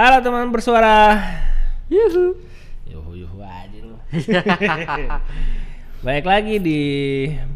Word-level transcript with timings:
Halo 0.00 0.24
teman 0.24 0.48
bersuara. 0.48 1.12
Yuhu. 1.92 2.32
Yuhu 2.88 3.20
yuhu 3.20 3.36
aja 3.44 3.84
lu. 3.84 4.00
Baik 6.08 6.24
lagi 6.24 6.56
di 6.56 6.80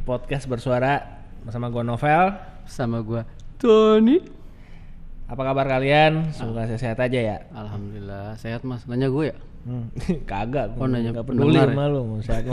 podcast 0.05 0.45
bersuara 0.45 1.25
bersama 1.41 1.73
gua 1.73 1.81
Novel. 1.81 2.37
Sama 2.69 3.01
gua 3.01 3.25
Tony. 3.57 4.21
Apa 5.25 5.41
kabar 5.41 5.65
kalian? 5.65 6.37
Semoga 6.37 6.69
sehat 6.69 7.01
aja 7.01 7.17
ya. 7.17 7.37
Alhamdulillah 7.49 8.37
sehat 8.37 8.61
mas. 8.61 8.85
Nanya 8.85 9.09
gue 9.09 9.33
ya. 9.33 9.37
Hmm. 9.65 9.89
Kagak, 10.29 10.77
Oh, 10.77 10.85
nanya 10.85 11.17
nggak 11.17 11.25
peduli 11.25 11.49
pendengar 11.49 11.73
sama 11.73 11.89
lu, 11.89 12.01
mau 12.05 12.21
sehat 12.21 12.45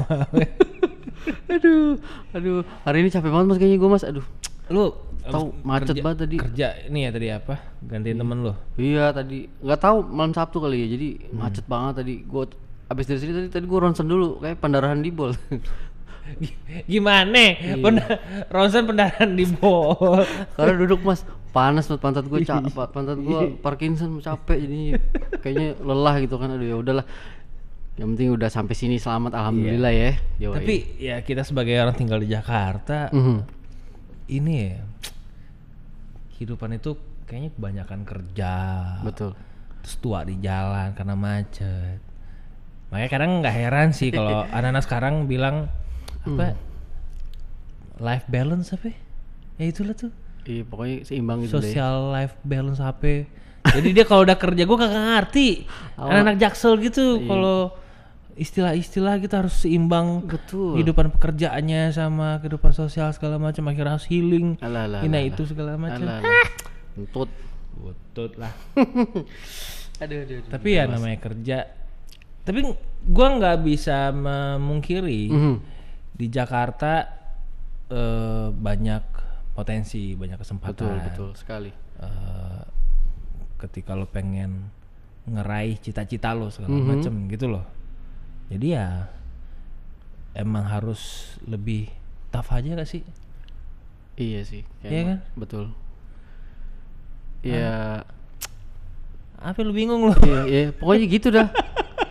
aduh, 1.51 1.99
aduh. 2.31 2.63
Hari 2.87 3.03
ini 3.03 3.11
capek 3.11 3.27
banget 3.27 3.47
mas 3.51 3.59
kayaknya 3.59 3.75
gue 3.83 3.89
mas. 3.91 4.07
Aduh. 4.07 4.23
Lu 4.71 4.85
Tahu, 5.21 5.53
macet 5.61 5.93
kerja- 5.93 6.01
banget 6.01 6.17
tadi. 6.19 6.35
Kerja 6.35 6.67
ini 6.87 6.99
ya 7.03 7.09
tadi 7.09 7.27
apa? 7.29 7.53
Gantiin 7.79 8.17
temen 8.17 8.41
lu. 8.41 8.53
Iya 8.73 9.11
tadi 9.11 9.45
nggak 9.45 9.79
tahu 9.79 9.97
malam 10.03 10.33
Sabtu 10.33 10.57
kali 10.57 10.81
ya. 10.81 10.87
Jadi 10.89 11.07
macet 11.31 11.65
banget 11.65 12.01
tadi. 12.01 12.15
Gue 12.21 12.49
abis 12.87 13.05
dari 13.05 13.19
sini 13.19 13.31
tadi 13.31 13.47
tadi 13.47 13.65
gue 13.65 13.79
ronsen 13.79 14.03
dulu 14.03 14.39
kayak 14.39 14.57
pendarahan 14.57 14.97
di 14.97 15.09
bol. 15.09 15.29
Gimana? 16.87 17.43
Penda- 17.77 18.17
ronsen 18.47 18.83
pendarahan 18.83 19.31
di 19.31 19.45
bol. 19.45 20.25
Karena 20.55 20.73
duduk 20.75 21.01
mas 21.03 21.21
panas 21.51 21.85
banget 21.85 22.01
pantat 22.01 22.25
gue 22.25 22.39
ca- 22.41 22.63
pa- 22.65 22.87
pantat 22.87 23.19
gue 23.19 23.59
Parkinson 23.59 24.17
capek 24.17 24.57
jadi 24.57 24.81
kayaknya 25.37 25.75
lelah 25.77 26.15
gitu 26.17 26.39
kan 26.39 26.47
aduh 26.49 26.63
ya 26.63 26.77
udahlah 26.79 27.03
yang 27.93 28.15
penting 28.15 28.31
udah 28.31 28.47
sampai 28.47 28.71
sini 28.71 28.95
selamat 28.95 29.35
alhamdulillah 29.35 29.91
ya 29.91 30.11
Yoi. 30.39 30.55
Tapi 30.55 30.75
ya 30.97 31.19
kita 31.19 31.43
sebagai 31.43 31.75
orang 31.75 31.91
tinggal 31.93 32.17
di 32.17 32.31
Jakarta, 32.31 33.11
Mhm. 33.11 33.60
Ini 34.31 34.53
ya 34.71 34.79
kehidupan 36.33 36.79
itu 36.79 36.95
kayaknya 37.27 37.51
kebanyakan 37.53 38.01
kerja. 38.07 38.53
betul 39.03 39.35
Terus 39.83 39.95
tua 39.99 40.23
di 40.23 40.39
jalan 40.39 40.95
karena 40.95 41.13
macet. 41.19 41.99
Makanya 42.89 43.09
kadang 43.11 43.31
nggak 43.43 43.55
heran 43.55 43.89
sih 43.91 44.09
kalau 44.09 44.47
anak-anak 44.55 44.83
sekarang 44.87 45.13
bilang 45.27 45.67
apa 46.25 46.57
life 48.01 48.25
balance 48.31 48.71
apa? 48.73 48.89
ya? 48.93 48.97
Ya 49.61 49.65
itulah 49.69 49.93
tuh 49.93 50.11
iya 50.41 50.65
pokoknya 50.65 51.05
seimbang 51.05 51.45
gitu 51.45 51.61
deh 51.61 51.69
social 51.69 52.09
life 52.09 52.33
balance 52.41 52.81
apa? 52.81 53.29
Jadi 53.61 53.89
dia 53.93 54.05
kalau 54.09 54.25
udah 54.25 54.37
kerja 54.41 54.65
gue 54.65 54.77
kagak 54.77 55.05
ngerti. 55.05 55.47
Anak-anak 56.01 56.35
jaksel 56.41 56.81
gitu 56.81 57.21
kalau 57.29 57.73
istilah-istilah 58.41 59.21
kita 59.21 59.45
harus 59.45 59.53
seimbang 59.61 60.25
betul. 60.25 60.73
kehidupan 60.73 61.13
pekerjaannya 61.13 61.93
sama 61.93 62.41
kehidupan 62.41 62.73
sosial 62.73 63.13
segala 63.13 63.37
macam. 63.37 63.69
Akhirnya 63.69 63.93
harus 63.95 64.09
healing. 64.09 64.57
Alah 64.57 64.89
alah 64.89 65.01
ini 65.05 65.13
alah, 65.13 65.29
itu 65.29 65.41
segala 65.45 65.77
macam. 65.77 66.01
Entut. 66.97 67.29
butut 67.71 68.35
lah. 68.37 68.51
Aduh 70.01 70.17
aduh, 70.25 70.37
aduh. 70.41 70.49
tapi 70.49 70.69
ya 70.75 70.85
namanya 70.85 71.17
kerja. 71.17 71.57
Tapi 72.41 72.65
gua 73.05 73.37
nggak 73.37 73.57
bisa 73.61 74.09
memungkiri 74.09 75.29
Mhm. 75.29 75.55
di 76.11 76.25
Jakarta 76.27 77.05
eh, 77.87 78.47
banyak 78.49 79.03
potensi 79.51 80.13
banyak 80.13 80.41
kesempatan. 80.41 80.73
Betul 80.73 80.95
betul 81.05 81.29
sekali. 81.37 81.69
Eh, 82.01 82.63
ketika 83.57 83.93
lo 83.93 84.05
pengen 84.05 84.73
ngeraih 85.29 85.77
cita-cita 85.77 86.33
lo 86.33 86.49
segala 86.49 86.73
Mhm. 86.73 86.85
macem 86.87 87.13
gitu 87.29 87.45
loh 87.45 87.61
jadi 88.51 88.67
ya 88.75 88.87
emang 90.35 90.67
harus 90.67 91.01
lebih 91.43 91.87
tough 92.29 92.51
aja 92.51 92.75
gak 92.75 92.87
sih? 92.87 93.03
Iya 94.15 94.43
sih 94.43 94.61
Iya 94.83 95.01
kan? 95.07 95.17
betul. 95.33 95.71
Iya. 97.41 98.03
Apa 99.41 99.57
lu 99.65 99.73
bingung 99.73 100.05
lo 100.05 100.13
iya 100.21 100.41
iya. 100.45 100.63
Pokoknya 100.75 101.05
gitu 101.07 101.27
dah. 101.31 101.47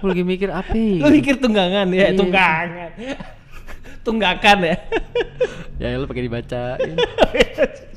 Gue 0.00 0.16
lagi 0.16 0.24
mikir 0.24 0.48
apa 0.48 0.72
ya? 0.72 1.04
lu 1.04 1.08
mikir 1.12 1.36
tunggangan 1.38 1.86
ya? 1.92 2.08
Iya. 2.08 2.18
tunggangan. 2.18 2.90
Tunggakan 4.00 4.58
ya? 4.64 4.76
Ya 5.76 5.96
lu 5.96 6.08
pakai 6.08 6.24
dibacain 6.24 6.96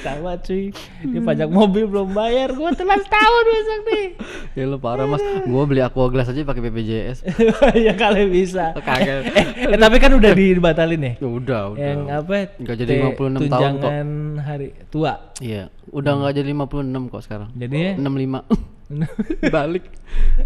sama 0.00 0.38
cuy. 0.38 0.70
Dia 1.00 1.20
pajak 1.20 1.48
mobil 1.48 1.84
belum 1.84 2.10
bayar. 2.10 2.50
Gua 2.50 2.70
telat 2.70 3.00
setahun 3.00 3.44
besok 3.44 3.80
nih. 3.84 4.06
Ya 4.52 4.64
lu 4.64 4.76
parah 4.76 5.04
mas. 5.04 5.20
Gua 5.44 5.62
beli 5.64 5.80
aqua 5.80 6.06
glass 6.06 6.28
aja 6.28 6.42
pakai 6.42 6.62
BPJS 6.62 7.18
ya 7.86 7.92
kali 7.92 8.26
bisa. 8.26 8.72
Kagak. 8.76 9.28
eh, 9.28 9.46
eh, 9.66 9.76
tapi 9.76 9.96
kan 9.96 10.12
udah 10.12 10.30
dibatalin 10.30 11.00
ya? 11.00 11.12
Ya 11.16 11.28
udah 11.28 11.62
udah. 11.70 11.84
Yang 11.84 12.00
apa? 12.08 12.32
Nggak 12.58 12.76
jadi 12.76 12.92
T- 12.92 13.00
56 13.00 13.18
tahun 13.18 13.18
kok. 13.18 13.40
tunjangan 13.42 14.08
hari 14.40 14.68
tua. 14.88 15.12
Iya 15.38 15.62
udah 15.88 16.12
nggak 16.14 16.34
jadi 16.36 16.50
56 16.52 17.08
kok 17.08 17.22
sekarang. 17.22 17.48
Jadi 17.54 17.76
ya? 17.76 17.92
65 17.96 18.44
balik. 19.54 19.84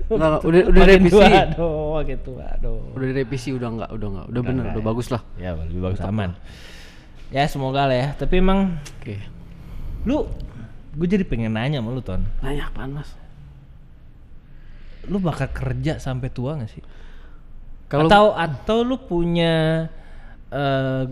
Nggak 0.09 0.19
nggak, 0.29 0.43
udah 0.43 0.61
udah 0.67 0.83
makin 0.83 0.91
revisi 0.91 1.13
tua 1.13 1.27
aduh 1.31 1.75
makin 1.95 2.19
tua 2.21 2.45
aduh 2.51 2.79
udah 2.93 3.07
direvisi 3.07 3.49
udah 3.53 3.69
nggak 3.71 3.91
udah 3.93 4.09
nggak. 4.11 4.27
Udah 4.29 4.43
bener 4.43 4.65
udah 4.73 4.85
bagus 4.85 5.09
lah. 5.09 5.23
Ya 5.37 5.55
lebih 5.55 5.81
bagus 5.81 6.01
aman. 6.01 6.35
ya 7.31 7.47
semoga 7.47 7.87
lah 7.87 7.97
ya. 7.97 8.09
Tapi 8.13 8.35
emang 8.39 8.77
oke 9.01 9.15
lu 10.09 10.27
gue 10.93 11.07
jadi 11.09 11.25
pengen 11.25 11.57
nanya 11.57 11.81
sama 11.81 11.91
lu 11.95 12.03
ton. 12.05 12.23
Nanya 12.45 12.69
apaan 12.69 12.93
mas? 12.93 13.11
Lu 15.09 15.19
bakal 15.19 15.49
kerja 15.51 15.97
sampai 15.99 16.29
tua 16.29 16.61
gak 16.61 16.71
sih? 16.71 16.85
Kalau 17.89 18.09
atau 18.09 18.27
atau 18.37 18.79
lu 18.85 18.97
punya 19.01 19.87
eh, 20.49 21.05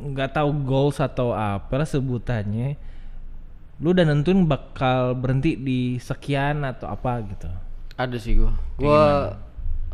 nggak 0.00 0.30
tahu 0.36 0.50
goals 0.64 1.00
atau 1.00 1.36
apa 1.36 1.76
lah 1.76 1.88
sebutannya 1.88 2.76
lu 3.80 3.96
udah 3.96 4.04
nentuin 4.04 4.44
bakal 4.44 5.16
berhenti 5.16 5.56
di 5.56 5.96
sekian 5.96 6.68
atau 6.68 6.92
apa 6.92 7.24
gitu? 7.24 7.48
Ada 7.96 8.16
sih 8.20 8.36
gua. 8.36 8.52
Gua 8.76 9.04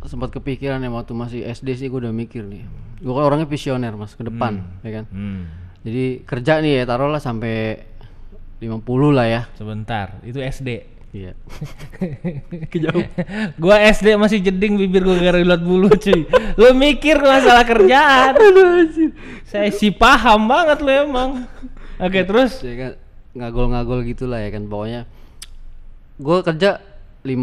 sempat 0.03 0.35
kepikiran 0.35 0.83
ya 0.83 0.91
waktu 0.91 1.15
masih 1.15 1.39
SD 1.47 1.79
sih 1.79 1.87
gua 1.87 2.03
udah 2.03 2.13
mikir 2.15 2.43
nih. 2.43 2.67
Gua 2.99 3.23
kan 3.23 3.23
orangnya 3.31 3.47
visioner 3.47 3.95
mas 3.95 4.11
ke 4.15 4.27
depan 4.27 4.59
ya 4.83 4.91
kan? 5.01 5.05
Hmm. 5.11 5.43
jadi 5.87 6.19
kerja 6.27 6.59
nih 6.59 6.73
ya 6.73 6.83
taruhlah 6.83 7.23
sampai 7.23 7.79
50 8.57 9.17
lah 9.17 9.27
ya. 9.29 9.41
Sebentar 9.53 10.17
itu 10.25 10.41
SD 10.41 10.69
iya. 11.13 11.31
Kejauh. 12.73 13.05
Gua 13.57 13.77
SD 13.81 14.17
masih 14.17 14.41
jeding 14.41 14.77
bibir 14.77 15.05
gua 15.05 15.17
gara 15.17 15.39
lihat 15.41 15.61
bulu 15.61 15.89
cuy. 15.93 16.25
Lu 16.57 16.73
mikir 16.73 17.17
masalah 17.21 17.63
kerjaan. 17.65 18.33
Saya 19.49 19.69
sih 19.73 19.93
paham 19.93 20.49
banget 20.49 20.81
lu 20.81 20.91
emang. 20.91 21.45
Oke 21.97 22.25
terus? 22.25 22.61
Ya 22.61 22.73
kan 22.77 22.91
ngagol-ngagol 23.37 24.05
gitulah 24.05 24.41
ya 24.41 24.49
kan. 24.53 24.65
Pokoknya 24.65 25.09
gua 26.17 26.41
kerja 26.41 26.81
55 27.25 27.33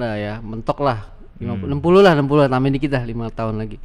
lah 0.00 0.14
ya 0.16 0.34
mentok 0.40 0.80
lah. 0.80 1.16
50, 1.36 1.68
60 1.68 2.00
lah 2.00 2.12
60 2.16 2.32
lah 2.32 2.48
tambahin 2.48 2.74
dikit 2.80 2.96
lah 2.96 3.04
5 3.04 3.12
tahun 3.36 3.54
lagi 3.60 3.76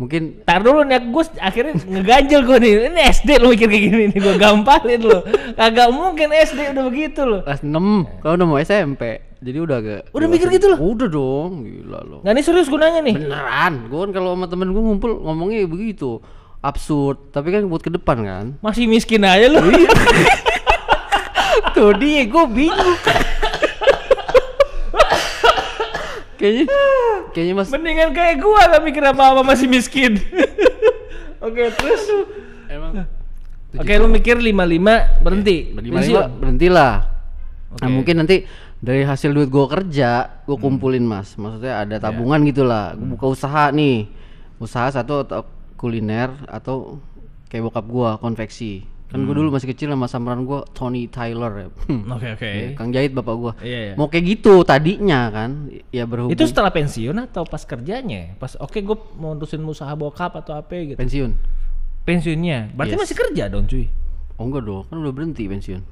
mungkin 0.00 0.42
Tar 0.42 0.64
dulu 0.64 0.82
nih 0.82 0.98
gue 0.98 1.24
akhirnya 1.38 1.72
ngeganjel 1.78 2.40
gue 2.42 2.58
nih. 2.58 2.72
Ini 2.90 3.00
SD 3.12 3.28
lu 3.38 3.52
mikir 3.52 3.68
kayak 3.68 3.82
gini 3.86 4.04
nih 4.10 4.18
Gue 4.18 4.34
gampalin 4.40 5.00
lu. 5.00 5.18
Kagak 5.54 5.88
mungkin 5.92 6.32
SD 6.32 6.74
udah 6.74 6.84
begitu 6.88 7.20
lu. 7.22 7.38
Kelas 7.44 7.62
6 7.62 8.22
kalau 8.24 8.34
udah 8.38 8.46
mau 8.48 8.58
SMP 8.58 9.02
jadi 9.42 9.58
udah 9.58 9.76
agak 9.82 10.02
Udah 10.14 10.26
mikir 10.30 10.46
gitu 10.54 10.70
loh? 10.70 10.78
udah 10.78 11.08
dong 11.10 11.66
gila 11.66 11.98
lo 12.06 12.18
Nggak 12.22 12.34
nih 12.38 12.44
serius 12.46 12.70
gue 12.70 12.78
nanya 12.78 13.00
nih. 13.02 13.16
Beneran 13.18 13.74
gue 13.90 13.98
kan 13.98 14.10
kalau 14.14 14.38
sama 14.38 14.46
temen 14.46 14.70
gue 14.70 14.82
ngumpul 14.82 15.18
ngomongnya 15.18 15.66
begitu. 15.66 16.22
Absurd 16.62 17.34
tapi 17.34 17.50
kan 17.50 17.66
buat 17.66 17.82
ke 17.82 17.90
depan 17.90 18.22
kan. 18.22 18.46
Masih 18.62 18.86
miskin 18.86 19.26
aja 19.26 19.50
lu. 19.50 19.58
Tuh 21.74 21.90
dia 21.98 22.22
gue 22.28 22.44
bingung 22.54 22.94
kayaknya. 26.42 26.66
Kayaknya 27.30 27.54
mas 27.54 27.68
Mendingan 27.70 28.10
kayak 28.10 28.34
gue 28.42 28.50
gak 28.58 28.82
mikir 28.82 29.02
apa-apa 29.06 29.46
masih 29.46 29.70
miskin? 29.70 30.18
Oke 31.46 31.70
terus? 31.78 32.02
Emang. 32.66 33.06
Oke 33.72 33.92
lu 33.96 34.10
mikir 34.10 34.36
55 34.36 35.22
berhenti. 35.22 35.56
Berlima 35.72 36.02
Pensiun. 36.02 36.28
berhentilah. 36.42 36.94
Nah 37.78 37.88
Oke. 37.88 37.94
mungkin 37.94 38.14
nanti 38.20 38.44
dari 38.82 39.06
hasil 39.06 39.30
duit 39.32 39.48
gue 39.48 39.66
kerja 39.70 40.42
gue 40.44 40.56
kumpulin 40.58 41.06
mas. 41.06 41.38
Maksudnya 41.38 41.86
ada 41.86 41.96
tabungan 42.02 42.42
gitulah. 42.44 42.98
Gue 42.98 43.16
buka 43.16 43.30
usaha 43.30 43.70
nih. 43.70 44.10
Usaha 44.58 44.90
satu 44.90 45.24
atau 45.24 45.46
kuliner 45.78 46.30
atau 46.46 47.00
kayak 47.48 47.70
bokap 47.70 47.86
gue 47.88 48.10
konveksi 48.22 48.72
kan 49.12 49.20
gue 49.22 49.34
dulu 49.36 49.52
masih 49.52 49.68
kecil 49.68 49.92
sama 49.92 50.08
samaran 50.08 50.42
gue 50.42 50.64
Tony 50.72 51.04
Tyler 51.04 51.52
ya 51.52 51.68
Oke 52.16 52.28
oke 52.32 52.48
Ya, 52.48 52.68
Kang 52.72 52.90
Jahit 52.90 53.12
bapak 53.12 53.34
gua. 53.36 53.52
Iya, 53.60 53.92
iya. 53.92 53.94
Mau 53.94 54.08
kayak 54.08 54.24
gitu 54.24 54.64
tadinya 54.64 55.28
kan, 55.28 55.68
ya 55.92 56.08
berhubung 56.08 56.32
Itu 56.32 56.48
setelah 56.48 56.72
pensiun 56.72 57.12
atau 57.20 57.44
pas 57.44 57.60
kerjanya? 57.60 58.32
Pas 58.40 58.56
oke 58.56 58.80
gue 58.80 58.96
mau 59.20 59.36
nerusin 59.36 59.60
usaha 59.62 59.92
bokap 59.92 60.32
atau 60.40 60.56
apa 60.56 60.72
gitu 60.72 60.96
pensiun. 60.96 61.36
Pensiunnya 62.02 62.72
Berarti 62.72 62.96
Yes. 62.96 63.02
masih 63.04 63.16
kerja 63.20 63.44
dong 63.46 63.68
cuy 63.68 63.86
Oh 64.40 64.48
enggak 64.48 64.64
dong, 64.64 64.82
kan 64.88 64.96
udah 64.96 65.12
berhenti 65.12 65.44
pensiun. 65.44 65.82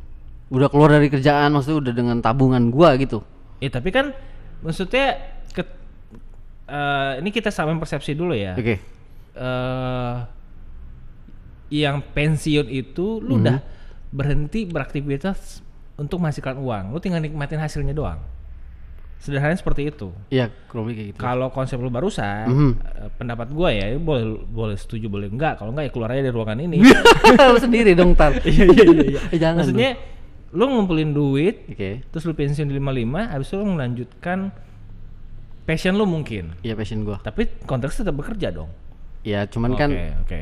Udah 0.51 0.67
keluar 0.67 0.91
dari 0.91 1.07
kerjaan, 1.07 1.53
maksudnya 1.53 1.79
udah 1.79 1.93
dengan 1.93 2.17
tabungan 2.19 2.73
gua 2.73 2.97
gitu. 2.97 3.21
Ya 3.61 3.69
tapi 3.69 3.93
kan 3.93 4.17
maksudnya 4.65 5.21
ke, 5.53 5.63
eh, 6.67 7.13
ini 7.21 7.29
kita 7.31 7.53
samain 7.53 7.77
persepsi 7.77 8.17
dulu 8.17 8.33
ya. 8.33 8.57
Oke. 8.57 8.81
Eh, 9.31 10.15
yang 11.71 12.03
pensiun 12.05 12.67
itu 12.67 13.19
lu 13.19 13.39
udah 13.41 13.63
berhenti 14.09 14.67
beraktivitas 14.67 15.63
untuk 15.95 16.19
menghasilkan 16.19 16.55
uang. 16.57 16.85
Lu 16.91 16.99
tinggal 16.99 17.19
nikmatin 17.19 17.57
hasilnya 17.57 17.93
doang. 17.93 18.21
sederhananya 19.17 19.53
seperti 19.55 19.85
itu 19.87 20.09
Iya, 20.27 20.49
kurang 20.65 20.89
kayak 20.89 21.13
gitu. 21.13 21.21
kalau 21.21 21.53
konsep 21.53 21.77
lu 21.77 21.93
barusan 21.93 22.49
Mhm. 22.49 22.73
eh, 22.73 23.09
pendapat 23.15 23.53
gua 23.53 23.69
ya 23.69 23.93
boleh 23.95 24.25
boleh 24.43 24.73
setuju 24.75 25.07
boleh 25.07 25.29
enggak 25.29 25.61
kalau 25.61 25.71
enggak 25.71 25.85
ya 25.85 25.93
keluar 25.93 26.09
aja 26.11 26.23
dari 26.23 26.33
ruangan 26.33 26.57
ini 26.59 26.81
Lu 27.53 27.61
sendiri 27.61 27.93
dong, 27.93 28.17
Tar. 28.17 28.41
iya 28.49 28.65
iya 28.65 28.81
iya 28.83 29.05
iya. 29.07 29.21
Eh, 29.29 29.37
Jangan. 29.37 29.61
maksudnya 29.61 30.01
lu 30.51 30.65
ngumpulin 30.67 31.13
duit. 31.13 31.69
Oke. 31.69 32.01
terus 32.03 32.25
lu 32.25 32.33
pensiun 32.33 32.65
di 32.65 32.75
55 32.75 33.29
habis 33.29 33.47
itu 33.47 33.57
lu 33.57 33.67
melanjutkan 33.69 34.39
passion 35.63 35.95
lu 35.95 36.05
mungkin 36.05 36.57
Iya, 36.59 36.73
passion 36.73 37.05
gua. 37.05 37.21
tapi 37.21 37.45
konteks 37.61 38.01
tetap 38.01 38.17
bekerja 38.17 38.49
dong 38.51 38.73
Ya, 39.21 39.45
cuman 39.45 39.71
oke 39.71 39.79
kan 39.79 39.91
oke 40.19 40.41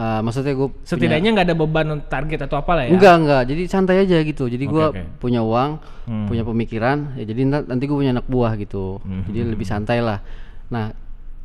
eh, 0.00 0.20
maksudnya 0.24 0.56
gue 0.56 0.68
setidaknya 0.80 1.28
nggak 1.36 1.46
ada 1.46 1.56
beban 1.56 1.88
target 2.08 2.48
atau 2.48 2.56
apa 2.56 2.72
lah 2.72 2.82
ya 2.88 2.96
Enggak, 2.96 3.14
enggak. 3.20 3.42
Jadi 3.44 3.62
santai 3.68 3.96
aja 4.00 4.16
gitu. 4.24 4.48
Jadi 4.48 4.64
Oke, 4.64 4.72
gua 4.72 4.86
oke. 4.90 5.02
punya 5.20 5.40
uang, 5.44 5.70
Hmm. 6.08 6.26
punya 6.26 6.42
pemikiran, 6.42 7.14
ya 7.14 7.22
jadi 7.22 7.42
nanti 7.68 7.84
gue 7.84 7.94
punya 7.94 8.10
anak 8.10 8.26
buah 8.26 8.56
gitu. 8.56 8.98
Hmm. 9.04 9.28
Jadi 9.28 9.38
lebih 9.46 9.66
santai 9.68 10.00
lah. 10.00 10.24
Nah, 10.72 10.90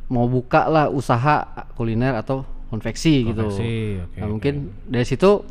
mau 0.08 0.24
buka 0.26 0.66
lah 0.66 0.86
usaha 0.88 1.44
kuliner 1.74 2.16
atau 2.16 2.42
konveksi, 2.66 3.28
gitu. 3.28 3.46
Konveksi, 3.46 4.00
oke, 4.00 4.16
nah, 4.16 4.24
oke. 4.24 4.32
mungkin 4.32 4.54
dari 4.86 5.04
situ 5.04 5.44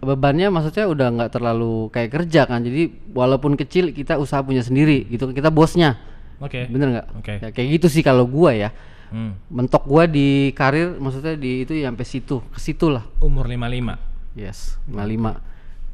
bebannya 0.00 0.48
maksudnya 0.48 0.88
udah 0.88 1.08
nggak 1.12 1.30
terlalu 1.30 1.92
kayak 1.92 2.10
kerja 2.10 2.48
kan. 2.48 2.64
Jadi 2.64 3.12
walaupun 3.12 3.52
kecil 3.52 3.92
kita 3.92 4.16
usaha 4.16 4.40
punya 4.40 4.64
sendiri 4.64 5.04
gitu. 5.10 5.28
Kita 5.28 5.52
bosnya. 5.52 6.00
oke 6.40 6.68
Bener 6.68 6.88
nggak? 6.90 7.06
Oke. 7.20 7.34
Ya, 7.40 7.48
kayak 7.52 7.68
gitu 7.80 7.86
sih 7.92 8.00
kalau 8.00 8.24
gua 8.24 8.56
ya. 8.56 8.72
Hmm. 9.14 9.38
Mentok 9.46 9.86
gua 9.86 10.04
di 10.04 10.26
karir 10.50 10.98
maksudnya 10.98 11.34
di 11.34 11.62
itu 11.62 11.70
ya 11.72 11.86
sampai 11.86 12.02
situ, 12.02 12.42
ke 12.44 12.58
situ 12.58 12.90
lah. 12.90 13.06
umur 13.20 13.46
55 13.46 13.94
Yes, 14.34 14.74
55. 14.84 15.38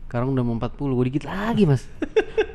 Sekarang 0.09 0.33
udah 0.33 0.41
mau 0.41 0.57
40, 0.57 0.73
gue 0.91 1.07
dikit 1.07 1.25
lagi 1.25 1.63
mas 1.63 1.85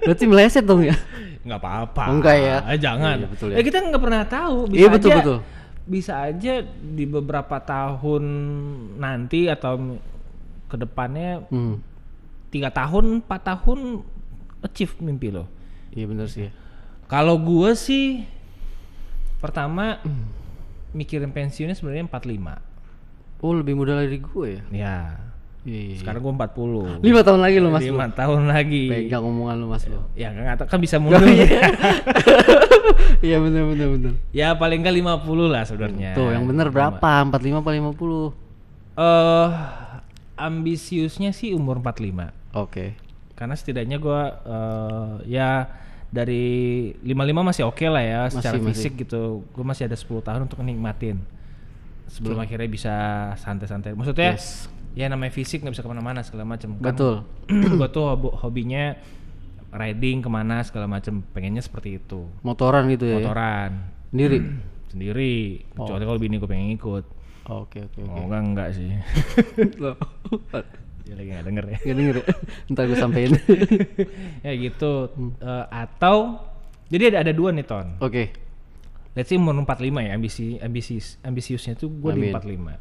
Berarti 0.01 0.25
meleset 0.25 0.65
dong 0.65 0.81
ya? 0.81 0.97
nggak 1.39 1.55
apa-apa 1.55 2.03
Oh, 2.03 2.17
enggak 2.17 2.35
ya? 2.35 2.57
Eh, 2.65 2.75
jangan 2.75 3.15
Iya, 3.15 3.27
betul 3.29 3.47
ya. 3.47 3.55
ya 3.55 3.63
kita 3.63 3.77
nggak 3.79 4.01
pernah 4.01 4.21
tahu 4.25 4.57
bisa 4.65 4.75
Iya, 4.75 4.87
betul, 4.89 5.09
aja 5.09 5.17
betul. 5.21 5.37
bisa 5.85 6.13
aja 6.19 6.53
di 6.65 7.05
beberapa 7.05 7.57
tahun 7.59 8.23
nanti 8.97 9.45
atau 9.45 10.01
ke 10.65 10.75
depannya 10.75 11.45
Hmm. 11.45 11.77
tiga 12.49 12.67
tahun 12.67 13.21
empat 13.21 13.41
tahun 13.45 14.01
achieve 14.59 14.97
mimpi 14.97 15.29
lo 15.29 15.45
Iya 15.91 16.09
bener 16.09 16.25
sih 16.25 16.49
ya. 16.49 16.51
kalau 17.05 17.37
gue 17.37 17.69
sih 17.71 18.25
pertama 19.37 20.01
mikirin 20.95 21.29
pensiunnya 21.29 21.75
sebenarnya 21.75 22.07
45 22.07 23.43
Oh 23.43 23.51
lebih 23.51 23.75
muda 23.75 23.99
dari 23.99 24.17
gue 24.17 24.47
ya? 24.49 24.61
ya 24.71 24.97
Iya, 25.61 25.81
iya. 25.83 25.97
sekarang 25.97 26.21
gue 26.21 26.33
40 26.35 27.01
Lima 27.01 27.21
tahun 27.21 27.41
lagi 27.41 27.57
lo 27.57 27.67
mas 27.67 27.81
lu. 27.81 27.91
lima 27.91 28.07
tahun 28.07 28.41
lagi 28.47 28.85
Pegang 28.85 29.23
omongan 29.23 29.55
lu 29.57 29.67
mas 29.67 29.83
lu. 29.83 29.97
ya 30.13 30.29
nggak 30.29 30.61
tahu 30.61 30.67
kan 30.67 30.79
bisa 30.79 30.95
mundur 31.01 31.19
Iya 33.19 33.37
bener 33.39 33.63
bener 33.65 33.87
bener. 33.91 34.13
ya 34.31 34.53
paling 34.53 34.79
nggak 34.79 34.95
50 35.25 35.25
lah 35.47 35.63
sebenarnya 35.63 36.13
Tuh 36.13 36.29
yang 36.29 36.45
bener 36.45 36.69
berapa? 36.69 37.01
45 37.01 37.33
apa 37.55 37.69
50? 37.71 38.31
eh 38.95 39.49
ambisiusnya 40.35 41.31
sih 41.31 41.51
umur 41.51 41.79
45 41.79 42.55
Oke. 42.55 42.95
karena 43.33 43.51
setidaknya 43.53 43.97
gua 43.97 44.21
eh, 44.37 45.11
ya 45.27 45.67
dari 46.07 46.45
55 47.01 47.11
masih 47.43 47.63
oke 47.65 47.85
lah 47.85 47.99
ya 47.99 48.21
secara 48.27 48.55
Masih, 48.55 48.67
fisik 48.71 48.93
gitu 49.01 49.43
gue 49.45 49.65
masih 49.65 49.85
ada 49.85 49.93
10 49.93 50.21
tahun 50.21 50.41
untuk 50.45 50.61
nikmatin 50.61 51.19
sebelum 52.07 52.37
akhirnya 52.37 52.69
bisa 52.69 52.93
santai-santai 53.35 53.93
maksudnya 53.93 54.37
Yes. 54.37 54.69
ya 54.93 55.09
namanya 55.09 55.33
fisik 55.33 55.59
nggak 55.59 55.73
bisa 55.73 55.83
ke 55.83 55.89
mana-mana 55.89 56.21
segala 56.21 56.45
macam 56.45 56.77
kan 56.77 56.93
Betul. 56.93 57.15
gue 57.81 57.87
tuh 57.89 58.03
hobi- 58.05 58.35
hobinya 58.37 58.95
riding 59.69 60.23
ke 60.23 60.29
mana 60.31 60.63
segala 60.63 60.87
macam 60.87 61.19
pengennya 61.33 61.59
seperti 61.59 61.99
itu 61.99 62.29
Motoran 62.41 62.87
gitu 62.87 63.03
ya? 63.05 63.11
ya? 63.11 63.17
motoran 63.19 63.71
Sendiri? 64.13 64.37
sendiri 64.95 65.33
kecuali 65.75 66.03
kalau 66.05 66.19
bini 66.21 66.39
gue 66.39 66.47
pengen 66.47 66.71
ikut 66.71 67.05
Oke 67.45 67.77
oke 67.83 67.99
oke. 68.01 68.09
oh 68.09 68.25
enggak 68.25 68.41
enggak 68.41 68.69
sih. 68.73 68.89
dia 71.05 71.13
lagi 71.13 71.29
nggak 71.29 71.45
denger 71.45 71.65
ya 71.65 71.77
Gak 71.79 71.95
denger 71.95 72.15
ya? 72.15 72.25
Ntar 72.71 72.83
gue 72.83 72.97
sampein. 72.97 73.31
ya 74.45 74.51
gitu 74.53 74.93
Eh, 75.37 75.65
atau 75.69 76.41
jadi 76.87 77.13
ada 77.13 77.17
ada 77.21 77.31
dua 77.31 77.49
nih 77.49 77.63
ton 77.63 77.97
Oke. 77.99 78.33
let's 79.13 79.29
say 79.29 79.37
umur 79.37 79.53
45 79.55 79.85
ya 80.01 80.11
ambisi 80.11 80.57
ambisius 80.57 81.21
ambisiusnya 81.21 81.73
tuh 81.73 81.89
gue 81.89 82.11
di 82.11 82.33
Amin. 82.33 82.75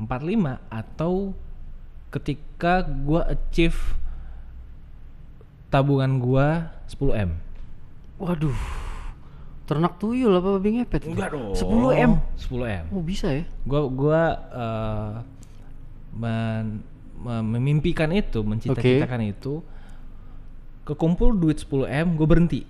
45 0.00 0.08
45 0.08 0.72
atau 0.72 1.36
ketika 2.10 2.72
gue 2.82 3.20
achieve 3.22 3.78
tabungan 5.68 6.18
gue 6.18 6.46
10 6.90 7.22
m 7.22 7.30
Waduh. 8.16 8.52
Ternak 9.64 9.96
tuyul 9.96 10.34
apa 10.34 10.58
babi 10.58 10.76
ngepet? 10.76 11.06
enggak 11.06 11.30
dong 11.30 11.54
10 11.54 11.62
M. 11.94 12.12
10 12.36 12.50
m 12.66 12.84
Oh 12.90 13.00
bisa 13.00 13.30
ya? 13.30 13.46
gue 13.46 13.80
gua 13.88 14.22
eh, 14.50 15.12
men- 16.12 16.82
me- 16.82 16.89
memimpikan 17.20 18.08
itu 18.10 18.40
mencita-citakan 18.40 19.20
itu 19.26 19.60
kekumpul 20.82 21.32
duit 21.32 21.60
10 21.60 21.86
m 21.86 22.08
gue 22.14 22.26
berhenti 22.26 22.60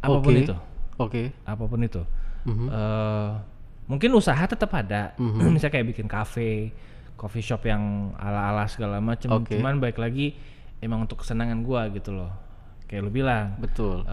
apa 0.00 0.18
pun 0.18 0.30
Oke. 0.30 0.42
itu 0.42 0.54
Oke. 0.98 1.22
apa 1.42 1.64
pun 1.64 1.80
itu 1.80 2.02
Mhm. 2.44 2.68
Eh, 2.68 3.30
mungkin 3.88 4.10
usaha 4.12 4.44
tetap 4.44 4.68
ada 4.70 5.16
Mhm. 5.22 5.48
misalnya 5.48 5.72
kayak 5.72 5.88
bikin 5.88 6.04
kafe 6.04 6.76
coffee 7.16 7.40
shop 7.40 7.64
yang 7.64 8.12
ala-ala 8.14 8.66
segala 8.66 9.00
macam 9.00 9.40
Oke. 9.40 9.56
cuman 9.56 9.80
baik 9.80 9.96
lagi 9.96 10.36
emang 10.78 11.00
untuk 11.02 11.24
kesenangan 11.24 11.64
gua 11.64 11.88
gitu 11.88 12.12
loh 12.12 12.28
kayak 12.84 13.00
lu 13.00 13.10
bilang 13.10 13.56
Betul. 13.56 14.04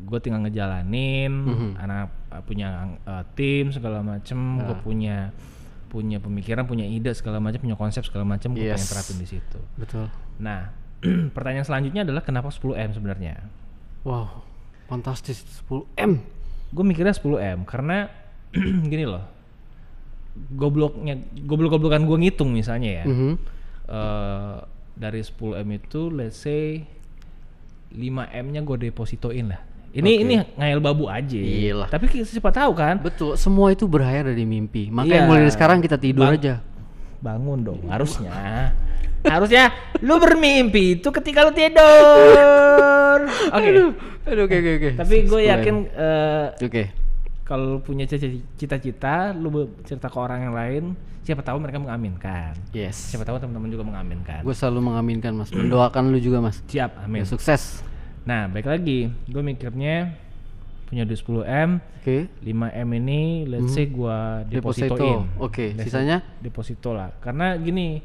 gue 0.00 0.18
tinggal 0.18 0.40
ngejalanin 0.40 1.28
Mhm. 1.28 1.70
anak 1.76 2.08
uh, 2.30 2.40
punya 2.40 2.68
uh, 3.04 3.20
tim 3.36 3.68
segala 3.68 4.00
macem 4.00 4.38
gue 4.58 4.72
Ah. 4.72 4.80
punya 4.80 5.16
punya 5.96 6.20
pemikiran 6.20 6.62
punya 6.62 6.84
ide 6.84 7.08
segala 7.10 7.40
macam 7.40 7.56
punya 7.58 7.72
konsep 7.74 8.04
segala 8.04 8.28
macam 8.28 8.52
gue 8.52 8.60
pengen 8.62 8.76
Yes. 8.76 8.92
terapin 8.92 9.16
di 9.16 9.24
situ 9.26 9.58
Betul. 9.74 10.12
nah 10.36 10.68
pertanyaan 11.34 11.64
selanjutnya 11.64 12.04
adalah 12.04 12.20
kenapa 12.20 12.52
10 12.52 12.76
m 12.76 12.90
sebenarnya 12.92 13.34
Wow. 14.04 14.44
Fantastis 14.86 15.40
10 15.64 15.88
M. 15.98 16.20
gue 16.68 16.84
mikirnya 16.84 17.10
10 17.10 17.24
m 17.56 17.58
karena 17.64 18.12
gini 18.92 19.02
loh 19.02 19.24
gobloknya 20.52 21.16
goblok-goblokan 21.42 22.04
gue 22.04 22.16
ngitung 22.20 22.52
misalnya 22.52 22.90
ya 22.92 23.04
Mhm. 23.04 23.32
eh, 23.88 24.56
dari 24.92 25.20
10 25.20 25.32
m 25.58 25.68
itu 25.72 26.00
let's 26.08 26.36
say 26.38 26.84
5 27.90 27.96
m 28.28 28.46
nya 28.46 28.60
gue 28.60 28.76
depositoin 28.78 29.48
lah 29.48 29.60
ini 29.96 30.10
Oke. 30.12 30.22
ini 30.22 30.34
ngayal 30.54 30.78
babu 30.78 31.08
aja 31.08 31.34
Iyalah. 31.34 31.88
tapi 31.88 32.04
siapa 32.20 32.50
tahu 32.50 32.72
kan 32.72 33.00
Betul. 33.00 33.32
Semua 33.34 33.70
itu 33.70 33.84
berhayal 33.84 34.28
dari 34.28 34.44
mimpi. 34.44 34.88
Makanya 34.88 35.14
Iya. 35.14 35.26
mulai 35.26 35.40
dari 35.42 35.50
sekarang 35.50 35.78
kita 35.80 35.96
tidur 35.96 36.26
Bang- 36.26 36.36
aja. 36.36 36.54
bangun 37.16 37.58
dong 37.62 37.80
harusnya 37.88 38.70
harusnya 39.24 39.72
lu 39.98 40.16
bermimpi 40.16 41.00
itu 41.00 41.08
ketika 41.10 41.42
lu 41.42 41.50
tidur 41.50 43.18
oke 43.56 43.66
Aduh, 43.66 43.90
oke 44.38 44.54
oke 44.54 44.70
oke. 44.76 44.90
tapi 44.94 45.14
gue 45.24 45.40
10 45.40 45.42
M. 45.42 45.50
yakin 45.50 45.76
eh, 45.90 46.46
Oke. 46.60 46.82
kalau 47.42 47.64
lu 47.72 47.78
punya 47.80 48.04
cita- 48.04 48.28
cita-cita 48.54 49.32
lu 49.32 49.48
cerita 49.82 50.06
ke 50.06 50.16
orang 50.16 50.40
yang 50.42 50.54
lain 50.54 50.82
siapa 51.22 51.42
tahu 51.42 51.58
mereka 51.58 51.80
mengaminkan 51.80 52.54
Yes. 52.70 53.10
siapa 53.10 53.24
tahu 53.24 53.40
teman-teman 53.40 53.66
juga 53.68 53.82
mengaminkan 53.82 54.44
Gue 54.44 54.54
selalu 54.54 54.78
mengaminkan 54.84 55.32
mas. 55.34 55.50
Mendoakan 55.50 56.02
lu 56.06 56.18
juga 56.20 56.38
mas. 56.40 56.62
siap 56.64 56.94
amin 57.00 57.22
Ya, 57.22 57.26
sukses. 57.26 57.82
Nah 58.26 58.44
baik 58.46 58.66
lagi 58.66 59.06
gue 59.24 59.38
mikirnya 59.40 60.12
punya 60.86 61.02
duit 61.02 61.18
10 61.18 61.42
m 61.42 61.70
Oke. 61.98 62.30
5 62.38 62.54
m 62.54 62.88
ini 62.96 63.22
let's 63.44 63.72
say 63.72 63.86
gua 63.86 64.42
Deposito. 64.42 64.94
depositoin 64.94 65.18
Oke. 65.38 65.74
Let's 65.74 65.90
say 65.90 65.98
Sisanya? 65.98 66.22
deposito 66.38 66.90
lah 66.90 67.10
karena 67.18 67.54
gini 67.56 67.98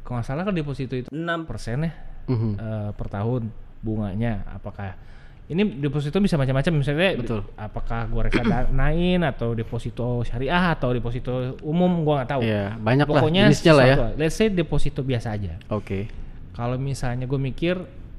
kalau 0.00 0.16
nggak 0.16 0.26
salah 0.26 0.42
kan 0.42 0.52
deposito 0.52 0.94
itu 0.94 1.08
6 1.08 1.44
persen 1.44 1.84
ya 1.84 1.92
Mhm. 2.24 2.50
eh, 2.56 2.90
per 2.92 3.08
tahun 3.10 3.52
bunganya 3.80 4.48
apakah 4.50 4.96
ini 5.44 5.76
deposito 5.76 6.16
bisa 6.18 6.40
macam-macam 6.40 6.72
misalnya 6.72 7.20
Betul. 7.20 7.44
apakah 7.54 8.08
gua 8.08 8.24
reksadanain 8.24 9.20
atau 9.20 9.52
deposito 9.52 10.24
syariah 10.24 10.72
atau 10.72 10.88
deposito 10.90 11.32
umum 11.60 12.00
gua 12.00 12.24
nggak 12.24 12.30
tahu 12.30 12.42
Iya, 12.42 12.80
banyak 12.80 13.04
lah 13.04 13.20
pokoknya 13.20 13.42
jenisnya 13.48 13.72
lah 13.72 13.84
ya. 13.84 13.94
sesuatu. 13.94 14.16
let's 14.16 14.34
say 14.34 14.48
deposito 14.48 15.00
biasa 15.00 15.36
aja 15.36 15.60
Oke. 15.68 16.08
kalau 16.52 16.76
misalnya 16.76 17.24
gue 17.24 17.36
mikir 17.36 17.76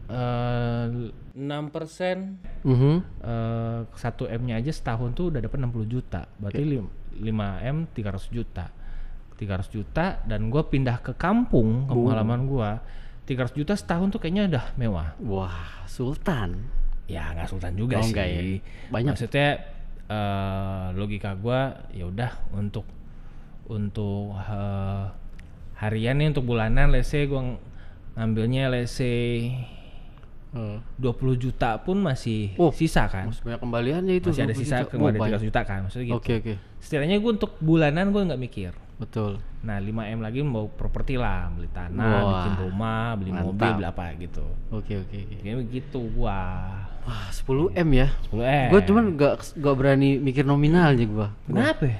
eh, 0.08 0.86
6 1.34 1.42
persen 1.68 2.38
Mhm. 2.62 2.94
eh, 3.22 3.80
1 3.90 3.98
m 4.30 4.42
nya 4.44 4.56
aja 4.56 4.72
setahun 4.72 5.12
tuh 5.12 5.30
udah 5.30 5.42
dapat 5.42 5.58
60 5.58 5.86
juta 5.86 6.30
berarti 6.36 6.62
lim- 6.62 6.92
5 7.16 7.34
m 7.62 7.88
300 7.88 8.30
juta 8.30 8.70
300 9.36 9.68
juta 9.70 10.24
dan 10.24 10.48
gua 10.48 10.66
pindah 10.66 11.00
ke 11.00 11.12
kampung 11.14 11.86
kampung 11.86 12.08
halaman 12.08 12.46
gua 12.46 12.80
300 13.26 13.52
juta 13.54 13.74
setahun 13.74 14.10
tuh 14.10 14.20
kayaknya 14.20 14.48
udah 14.48 14.66
mewah 14.76 15.08
Wah, 15.20 15.84
Sultan. 15.86 16.70
ya 17.06 17.34
nggak 17.34 17.46
sultan 17.48 17.74
juga 17.74 17.98
Oh, 17.98 18.02
sih 18.02 18.14
enggak 18.14 18.28
ya? 18.28 18.42
Banyak. 18.90 19.14
maksudnya 19.14 19.48
eh, 20.06 20.86
logika 20.94 21.34
gua 21.34 21.90
ya 21.90 22.06
udah 22.06 22.32
untuk 22.52 22.86
untuk 23.66 24.34
eh, 24.36 25.06
harian 25.76 26.16
nih 26.16 26.30
untuk 26.30 26.46
bulanan 26.46 26.90
let's 26.90 27.10
say 27.10 27.26
gua 27.26 27.42
ng- 27.44 27.62
ngambilnya 28.16 28.70
let's 28.70 28.96
say 28.96 29.52
Oh. 30.56 30.80
20 30.98 31.36
juta 31.36 31.76
pun 31.78 32.00
masih 32.00 32.56
Oh, 32.56 32.72
sisa 32.72 33.06
kan. 33.06 33.28
Masih 33.28 33.44
banyak 33.44 33.60
kembaliannya 33.60 34.16
itu. 34.16 34.32
Masih 34.32 34.44
ada 34.44 34.54
20 34.54 34.62
sisa 34.64 34.78
kembali 34.88 35.16
Oh, 35.16 35.22
banyak. 35.22 35.40
300 35.44 35.48
juta 35.52 35.62
kan 35.62 35.80
maksudnya 35.84 36.06
gitu. 36.08 36.16
Oke 36.16 36.32
oke. 36.40 36.54
Setidaknya 36.80 37.18
gue 37.20 37.32
untuk 37.34 37.52
bulanan 37.60 38.10
gue 38.10 38.22
nggak 38.24 38.40
mikir. 38.40 38.72
Betul. 38.96 39.44
Nah 39.62 39.76
5M 39.78 40.24
lagi 40.24 40.40
mau 40.40 40.72
properti 40.72 41.20
lah, 41.20 41.52
beli 41.52 41.68
tanah, 41.68 42.08
Wah, 42.16 42.32
bikin 42.32 42.54
rumah, 42.64 43.06
beli 43.20 43.32
mobil, 43.36 43.52
mantap. 43.52 43.76
beli 43.76 43.88
apa 43.92 44.06
gitu. 44.16 44.46
Oke 44.72 44.94
oke 44.96 45.16
oke. 45.20 45.36
Kayaknya 45.36 45.58
begitu 45.60 46.00
gua. 46.16 46.40
Wah 47.04 47.28
10 47.30 47.76
m 47.76 47.90
ya. 47.92 48.08
10 48.32 48.40
M. 48.40 48.70
Gue 48.72 48.82
cuman 48.82 49.04
gak 49.14 49.34
gak 49.54 49.76
berani 49.76 50.16
mikir 50.18 50.42
nominalnya 50.42 51.04
gue. 51.04 51.28
Kenapa? 51.46 51.84
ya? 51.84 52.00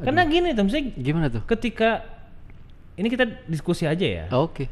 Karena 0.00 0.24
gini 0.24 0.50
tuh, 0.50 0.64
misalnya 0.64 0.86
Gimana 0.96 1.26
tuh? 1.28 1.42
ketika 1.44 2.02
ini 2.96 3.06
kita 3.06 3.28
diskusi 3.44 3.84
aja 3.84 4.02
ya. 4.02 4.24
Ah, 4.32 4.40
Oke. 4.40 4.66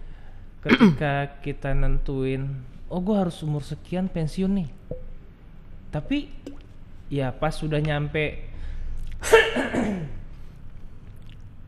Ketika 0.60 1.12
kita 1.40 1.70
nentuin, 1.70 2.64
oh 2.90 3.00
gua 3.00 3.22
harus 3.22 3.38
umur 3.40 3.62
sekian 3.62 4.06
pensiun 4.06 4.50
nih. 4.52 4.68
Tapi 5.88 6.26
ya 7.08 7.30
pas 7.30 7.50
sudah 7.50 7.78
nyampe 7.78 8.42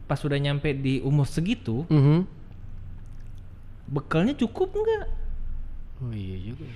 pas 0.06 0.18
sudah 0.18 0.36
nyampe 0.36 0.74
di 0.74 1.00
umur 1.00 1.24
segitu, 1.24 1.86
Mhm. 1.88 2.26
bekalnya 3.88 4.34
cukup 4.36 4.68
nggak? 4.70 5.04
Oh 6.02 6.12
iya 6.12 6.36
juga. 6.42 6.66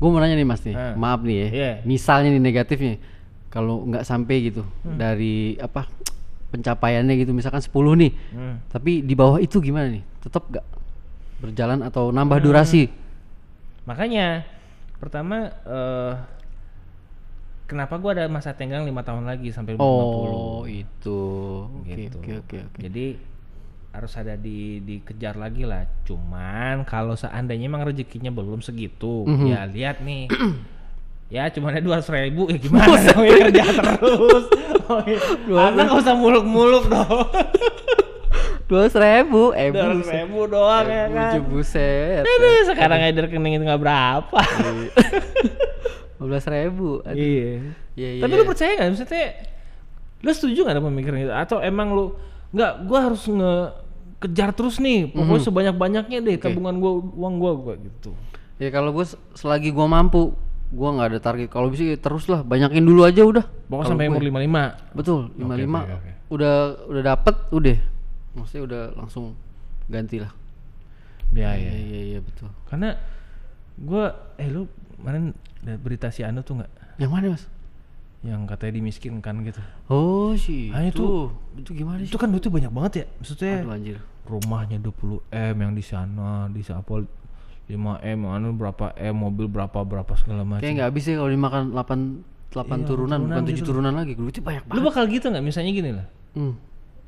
Gue 0.00 0.08
mau 0.08 0.16
nanya 0.16 0.34
nih 0.34 0.48
mas 0.48 0.64
nih, 0.64 0.72
Ah. 0.72 0.96
maaf 0.96 1.20
nih 1.20 1.36
ya. 1.36 1.48
Iya. 1.52 1.70
Misalnya 1.84 2.32
nih 2.32 2.42
negatifnya, 2.42 2.96
kalau 3.52 3.84
nggak 3.84 4.02
sampai 4.02 4.48
gitu 4.48 4.64
Hmm. 4.82 4.96
dari 4.96 5.60
apa 5.60 5.84
pencapaiannya 6.50 7.14
gitu, 7.20 7.30
misalkan 7.30 7.60
10 7.60 7.94
nih, 7.94 8.12
Hmm. 8.32 8.56
tapi 8.66 9.04
di 9.04 9.14
bawah 9.14 9.38
itu 9.38 9.60
gimana 9.60 9.92
nih? 9.92 10.02
Tetap 10.24 10.48
nggak 10.48 10.64
berjalan 11.40 11.80
atau 11.80 12.08
nambah 12.08 12.38
Hmm. 12.38 12.46
durasi? 12.46 12.82
Makanya 13.84 14.44
pertama 14.96 15.48
eh 15.64 16.12
kenapa 17.64 17.96
gua 17.96 18.12
ada 18.12 18.26
masa 18.26 18.52
tenggang 18.52 18.82
lima 18.82 19.00
tahun 19.00 19.24
lagi 19.24 19.48
sampai 19.48 19.74
50 19.74 19.80
Oh 19.80 20.66
itu, 20.66 21.20
oke 21.64 21.86
gitu. 21.88 22.18
oke 22.18 22.32
oke 22.44 22.56
oke. 22.66 22.78
Jadi 22.78 23.06
harus 23.90 24.12
ada 24.14 24.34
di 24.34 24.78
dikejar 24.80 25.34
lagi 25.34 25.64
lah. 25.64 25.82
Cuman 26.04 26.84
kalau 26.84 27.14
seandainya 27.14 27.66
emang 27.66 27.82
rezekinya 27.82 28.30
belum 28.30 28.60
segitu, 28.60 29.26
Mhm. 29.26 29.46
ya 29.48 29.60
lihat 29.66 29.96
nih. 30.00 30.30
ya 31.34 31.46
cuman 31.46 31.70
ada 31.70 31.82
dua 31.82 32.02
ribu 32.02 32.50
ya 32.50 32.58
gimana 32.58 32.90
dong 33.06 33.22
ya 33.22 33.34
kerja 33.40 33.64
terus. 33.70 34.44
Oh, 34.90 34.98
iya. 35.06 35.18
Anak 35.70 35.84
nggak 35.86 36.02
usah 36.02 36.14
muluk-muluk 36.14 36.84
dong. 36.86 37.22
Dua 38.70 38.86
ribu, 38.86 39.50
eh 39.50 39.74
Dua 39.74 39.98
buset. 39.98 40.14
ribu 40.14 40.46
doang 40.46 40.86
ya 40.86 41.04
kan. 41.10 41.42
Buset. 41.42 42.22
Aduh, 42.22 42.62
sekarang 42.64 43.00
aja 43.02 43.18
rekening 43.20 43.58
itu 43.58 43.64
nggak 43.66 43.82
berapa. 43.82 44.40
Dua 46.14 46.26
belas 46.28 46.44
ribu. 46.46 47.02
Aduh. 47.02 47.18
Iya. 47.18 47.74
Iya, 47.98 48.08
iya, 48.14 48.22
Tapi 48.22 48.30
iya. 48.30 48.40
lu 48.40 48.44
percaya 48.46 48.70
nggak? 48.76 48.88
Maksudnya, 48.88 49.26
lu 50.20 50.30
setuju 50.30 50.58
nggak 50.62 50.76
ada 50.76 50.84
pemikiran 50.84 51.18
itu? 51.18 51.32
Atau 51.34 51.58
emang 51.58 51.88
lu 51.90 52.04
nggak? 52.50 52.72
Gua 52.86 52.98
harus 53.02 53.26
nge 53.26 53.54
kejar 54.20 54.52
terus 54.52 54.78
nih. 54.78 55.10
Pokoknya 55.10 55.42
sebanyak 55.42 55.74
banyaknya 55.74 56.18
deh 56.20 56.30
Mhm. 56.30 56.38
Oke. 56.38 56.44
tabungan 56.46 56.74
gua, 56.78 56.92
uang 56.94 57.34
gua, 57.36 57.52
gua 57.58 57.74
gitu. 57.74 58.14
Ya 58.60 58.68
kalau 58.68 58.92
gue 58.92 59.08
selagi 59.32 59.72
gue 59.72 59.86
mampu, 59.88 60.36
gue 60.68 60.88
nggak 60.92 61.08
ada 61.10 61.18
target. 61.18 61.48
Kalau 61.48 61.72
bisa 61.72 61.80
ya 61.80 61.96
terus 61.96 62.28
lah, 62.28 62.44
banyakin 62.44 62.84
dulu 62.84 63.02
aja 63.02 63.24
udah. 63.24 63.40
Pokoknya 63.66 63.88
sampai 63.88 64.06
umur 64.06 64.20
55 64.20 64.92
Betul, 64.92 65.20
55 65.32 65.48
oke, 65.80 65.92
oke. 65.96 66.10
udah 66.28 66.54
udah 66.86 67.02
dapet 67.02 67.34
udah. 67.50 67.76
Maksudnya 68.32 68.62
udah 68.64 68.82
langsung 68.94 69.34
ganti 69.86 70.18
lah. 70.18 70.30
Ya, 71.30 71.54
Iya 71.54 71.70
ya. 71.70 71.72
iya 71.74 72.00
iya 72.08 72.18
betul. 72.20 72.50
Karena 72.66 72.94
gua, 73.76 74.34
eh 74.36 74.46
lu 74.46 74.66
kemarin 74.96 75.30
berita 75.78 76.10
si 76.10 76.22
Anu 76.22 76.42
tuh 76.42 76.58
nggak? 76.58 76.70
Yang 76.98 77.10
mana 77.10 77.26
mas? 77.30 77.44
Yang 78.20 78.40
katanya 78.46 78.72
dimiskinkan 78.76 79.34
gitu. 79.42 79.60
Oh 79.88 80.34
sih. 80.34 80.68
Ah, 80.70 80.84
itu- 80.84 81.30
itu 81.56 81.70
gimana 81.72 82.02
sih? 82.02 82.10
Itu 82.10 82.18
kan 82.18 82.28
duitnya 82.28 82.52
banyak 82.52 82.72
banget 82.72 82.92
ya. 82.94 83.04
Maksudnya 83.16 83.54
Aduh 83.62 83.72
anjir. 83.72 83.96
rumahnya 84.26 84.76
20 84.78 85.18
m 85.32 85.56
yang 85.56 85.72
di 85.72 85.82
sana, 85.82 86.46
di 86.46 86.60
apa 86.62 86.92
5 87.66 87.96
m, 88.02 88.20
anu 88.26 88.52
berapa 88.52 88.92
m, 88.94 89.14
mobil 89.16 89.46
berapa 89.46 89.78
berapa 89.80 90.12
segala 90.14 90.42
macam. 90.42 90.60
Kayak 90.60 90.74
nggak 90.76 90.88
habis 90.90 91.04
ya 91.06 91.14
kalau 91.16 91.30
dimakan 91.30 91.62
8 91.72 91.98
8 92.50 92.66
Iya, 92.82 92.84
turunan, 92.84 92.86
turunan 92.90 93.18
bukan 93.30 93.44
7 93.46 93.54
gitu. 93.54 93.64
turunan 93.64 93.94
lagi. 93.94 94.12
Duitnya 94.18 94.42
banyak 94.42 94.62
Lu 94.66 94.68
banget. 94.68 94.84
bakal 94.90 95.02
gitu 95.06 95.26
nggak? 95.30 95.44
Misalnya 95.46 95.70
gini 95.72 95.90
lah. 95.94 96.06
Hmm. 96.34 96.54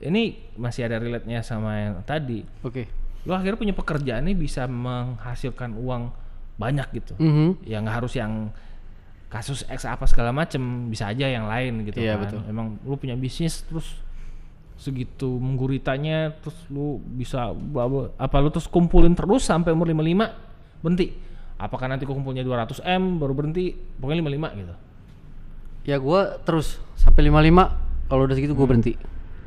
Ini 0.03 0.23
masih 0.57 0.85
ada 0.85 0.99
relate-nya 0.99 1.41
sama 1.41 1.71
yang 1.79 1.95
tadi. 2.03 2.43
Oke. 2.61 2.91
Lu 3.23 3.33
akhirnya 3.33 3.55
punya 3.57 3.73
pekerjaan 3.73 4.27
nih 4.27 4.35
bisa 4.35 4.67
menghasilkan 4.67 5.79
uang 5.79 6.11
banyak 6.59 6.89
gitu. 6.93 7.15
Mhm. 7.17 7.63
Ya 7.63 7.79
nggak 7.79 8.03
harus 8.03 8.15
yang 8.15 8.51
kasus 9.27 9.65
X 9.65 9.87
apa 9.87 10.05
segala 10.05 10.29
macem, 10.29 10.61
bisa 10.87 11.09
aja 11.09 11.25
yang 11.25 11.47
lain 11.47 11.87
gitu 11.87 11.97
Iya, 11.97 12.19
kan. 12.19 12.29
betul. 12.29 12.41
Emang 12.45 12.67
lu 12.83 12.95
punya 12.97 13.15
bisnis 13.15 13.63
terus 13.63 13.97
segitu 14.77 15.39
mengguritanya 15.39 16.35
terus 16.43 16.59
lu 16.67 16.99
bisa 16.99 17.55
bla 17.55 17.87
bla 17.87 18.11
apa 18.19 18.37
lu 18.43 18.51
terus 18.51 18.67
kumpulin 18.67 19.15
terus 19.15 19.47
sampai 19.47 19.71
umur 19.71 19.87
55 19.87 20.35
berhenti. 20.83 21.07
Apakah 21.57 21.87
nanti 21.87 22.03
gua 22.03 22.19
kumpulnya 22.19 22.43
200 22.43 22.83
M 22.83 23.23
baru 23.23 23.33
berhenti? 23.33 23.71
Pokoknya 23.73 24.19
55 24.21 24.59
gitu. 24.59 24.75
Ya 25.85 25.97
gua 25.97 26.43
terus 26.43 26.83
sampai 26.95 27.31
55 27.31 27.71
kalau 28.11 28.27
udah 28.27 28.35
segitu 28.35 28.53
gua 28.53 28.67
Hmm. 28.67 28.73
berhenti. 28.75 28.93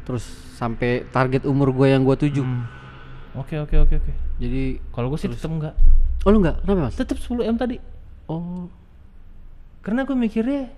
Terus 0.06 0.24
sampai 0.56 1.04
target 1.10 1.44
umur 1.44 1.70
gua 1.70 1.90
yang 1.90 2.06
gua 2.06 2.16
tuju. 2.16 2.42
Hmm. 2.42 2.64
Oke 3.36 3.58
oke 3.58 3.76
oke 3.76 3.96
oke. 3.98 4.12
Jadi 4.38 4.80
Kalau 4.92 5.08
gue 5.10 5.20
sih 5.20 5.28
tetep 5.28 5.48
enggak. 5.48 5.76
oh 6.24 6.30
lu 6.30 6.40
enggak? 6.40 6.64
Kenapa 6.64 6.88
Mas? 6.88 6.96
Tetep 6.96 7.20
10 7.20 7.44
M 7.46 7.56
tadi. 7.56 7.78
Oh, 8.26 8.68
Karena 9.80 10.02
gue 10.02 10.16
mikirnya 10.16 10.72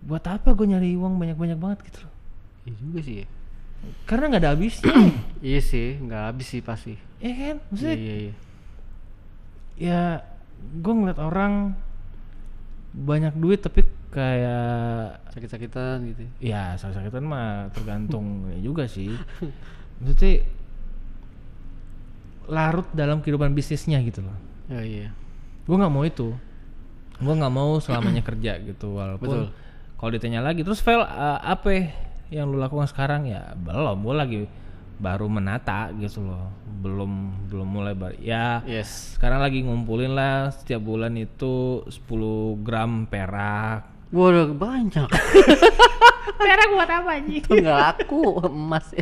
buat 0.00 0.22
apa 0.22 0.52
gue 0.52 0.66
nyari 0.68 0.94
uang 0.94 1.18
banyak-banyak 1.18 1.58
banget 1.58 1.78
gitu 1.88 1.98
loh. 2.04 2.12
iya 2.62 2.74
juga 2.76 2.98
sih. 3.00 3.16
ya. 3.20 3.26
Karena 4.04 4.24
nggak 4.30 4.42
ada 4.44 4.50
habisnya. 4.52 4.92
Iya 5.46 5.60
sih, 5.60 5.88
nggak 5.98 6.22
habis 6.30 6.46
sih 6.48 6.60
pasti. 6.60 6.94
ya 7.18 7.32
kan? 7.32 7.56
Iya 7.56 7.64
Maksudnya 7.68 7.96
iya 7.96 8.14
iya. 8.16 8.34
ya 9.76 10.00
gue 10.56 10.92
ngeliat 10.94 11.18
orang 11.18 11.76
banyak 12.92 13.34
duit 13.36 13.60
tapi 13.60 13.84
kayak 14.08 15.20
Sakit-sakitan 15.32 15.96
gitu. 16.06 16.22
ya 16.40 16.72
sakit-sakitan 16.74 17.22
mah 17.22 17.68
tergantung 17.70 18.26
ya 18.52 18.58
juga 18.62 18.86
sih. 18.86 19.12
Maksudnya 19.98 20.44
larut 22.46 22.86
dalam 22.94 23.18
kehidupan 23.20 23.52
bisnisnya 23.52 23.98
gitu 24.02 24.22
loh. 24.22 24.36
Ya 24.66 24.82
iya. 24.82 25.08
gue 25.62 25.74
nggak 25.74 25.90
mau 25.90 26.02
itu 26.02 26.30
gue 27.16 27.34
nggak 27.34 27.50
mau 27.50 27.78
selamanya 27.78 28.22
kerja 28.28 28.54
gitu 28.60 28.94
Betul. 28.94 28.98
walaupun 28.98 29.38
kalau 29.96 30.10
ditanya 30.14 30.38
lagi 30.38 30.62
terus 30.62 30.78
Vel 30.78 31.02
uh, 31.02 31.38
apa 31.38 31.90
yang 32.28 32.46
lu 32.46 32.58
lakukan 32.58 32.86
sekarang 32.86 33.26
ya 33.26 33.50
belum 33.54 33.98
gue 34.02 34.14
lagi 34.14 34.38
baru 34.96 35.26
menata 35.26 35.90
gitu 35.98 36.22
loh 36.22 36.50
belum 36.82 37.10
belum 37.50 37.66
mulai 37.66 37.94
bar 37.94 38.14
ya 38.18 38.62
Yes. 38.62 39.18
sekarang 39.18 39.42
lagi 39.42 39.62
ngumpulin 39.62 40.14
lah 40.14 40.54
setiap 40.54 40.82
bulan 40.82 41.18
itu 41.18 41.82
10 41.82 42.06
gram 42.62 43.10
perak 43.10 43.86
Waduh 44.08 44.52
banyak. 44.52 45.08
perak 46.36 46.68
buat 46.68 46.90
apa 46.92 47.10
anjing 47.16 47.40
Itu 47.40 47.54
nggak 47.54 47.78
laku 47.80 48.20
emas. 48.44 48.92